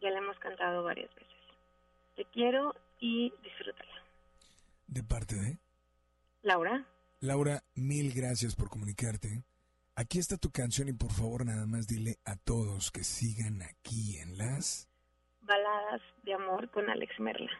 [0.00, 1.32] ya la hemos cantado varias veces.
[2.16, 4.04] Te quiero y disfrútala.
[4.88, 5.58] De parte de
[6.42, 6.86] Laura,
[7.20, 9.44] Laura, mil gracias por comunicarte.
[9.96, 14.18] Aquí está tu canción y por favor nada más dile a todos que sigan aquí
[14.18, 14.88] en las...
[15.40, 17.50] baladas de amor con Alex Merla.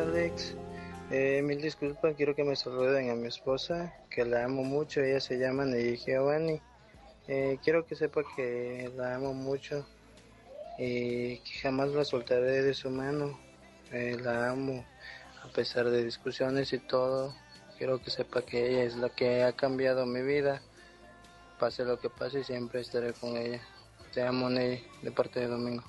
[0.00, 0.54] Alex.
[1.10, 5.20] Eh, mil disculpas, quiero que me saluden a mi esposa, que la amo mucho, ella
[5.20, 6.60] se llama Ney Giovanni.
[7.28, 9.86] Eh, quiero que sepa que la amo mucho
[10.78, 13.38] y que jamás la soltaré de su mano.
[13.92, 14.84] Eh, la amo
[15.44, 17.34] a pesar de discusiones y todo.
[17.76, 20.62] Quiero que sepa que ella es la que ha cambiado mi vida.
[21.58, 23.60] Pase lo que pase, siempre estaré con ella.
[24.14, 25.84] Te amo, Ney, de parte de Domingo.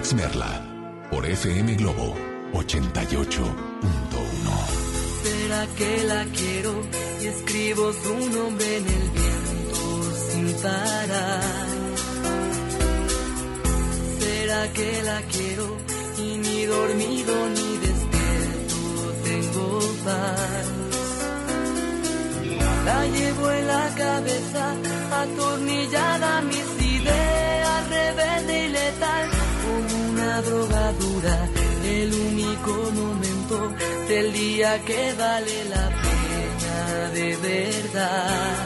[0.00, 0.62] Alex Merla
[1.10, 2.16] por FM Globo
[2.54, 3.26] 88.1.
[5.22, 6.72] ¿Será que la quiero
[7.20, 11.66] y escribo su nombre en el viento sin parar?
[14.20, 15.76] ¿Será que la quiero
[16.16, 18.80] y ni dormido ni despierto
[19.22, 20.66] tengo paz?
[22.86, 24.74] La llevo en la cabeza,
[25.12, 26.69] atornillada mis
[34.10, 38.56] del día que vale la pena de verdad.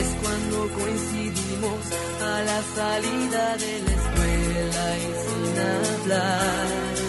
[0.00, 1.80] Es cuando coincidimos
[2.22, 7.05] a la salida de la escuela y sin hablar.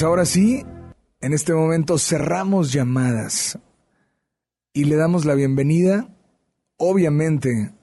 [0.00, 0.64] Pues ahora sí,
[1.20, 3.58] en este momento cerramos llamadas
[4.72, 6.08] y le damos la bienvenida,
[6.78, 7.74] obviamente,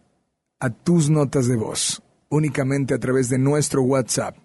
[0.59, 4.35] a tus notas de voz, únicamente a través de nuestro WhatsApp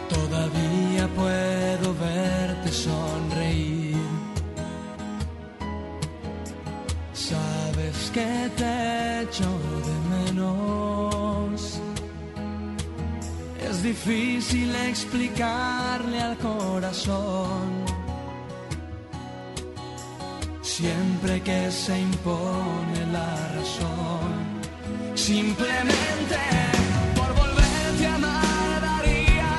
[0.08, 3.96] Todavía puedo verte sonreír.
[7.12, 9.50] Sabes que te echo
[9.86, 11.80] de menos.
[13.68, 17.95] Es difícil explicarle al corazón.
[20.78, 24.28] Siempre que se impone la razón.
[25.14, 26.36] Simplemente
[27.16, 29.52] por volverte a amar daría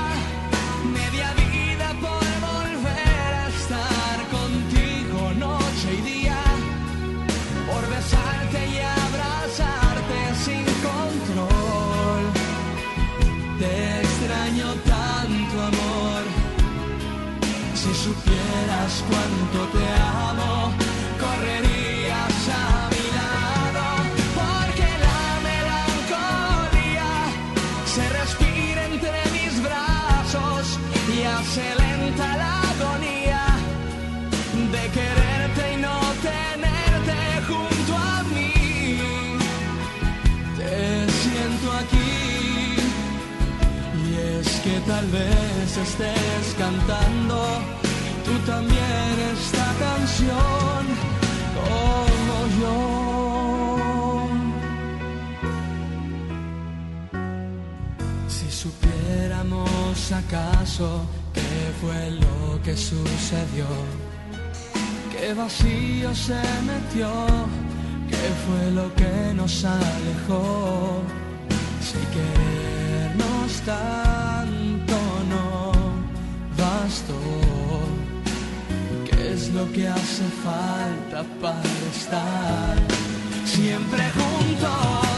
[0.94, 6.40] media vida por volver a estar contigo noche y día.
[7.66, 12.24] Por besarte y abrazarte sin control.
[13.58, 16.22] Te extraño tanto amor.
[17.74, 19.67] Si supieras cuánto
[44.40, 47.38] es que tal vez estés cantando
[48.26, 50.82] tú también esta canción
[51.60, 52.78] como yo.
[58.28, 63.68] Si supiéramos acaso qué fue lo que sucedió,
[65.12, 66.42] qué vacío se
[66.72, 67.10] metió,
[68.10, 71.02] qué fue lo que nos alejó.
[71.82, 74.07] Si querernos tan
[79.54, 81.62] lo que hace falta para
[81.94, 82.76] estar
[83.46, 85.17] siempre juntos.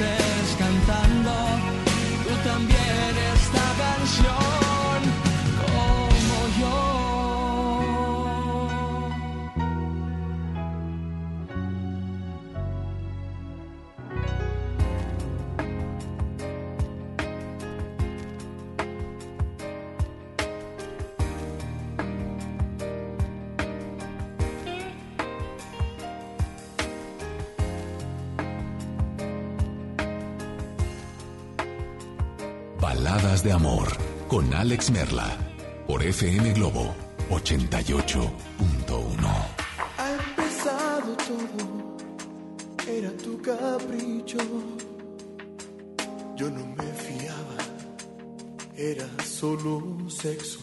[0.00, 0.33] understand
[34.34, 35.28] con Alex Merla
[35.86, 36.92] por FM Globo
[37.30, 38.26] 88.1.
[39.96, 41.96] Ha empezado todo,
[42.84, 44.38] era tu capricho.
[46.34, 47.58] Yo no me fiaba,
[48.76, 50.58] era solo un sexo.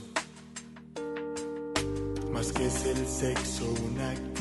[2.33, 4.40] Más que es el sexo, una actitud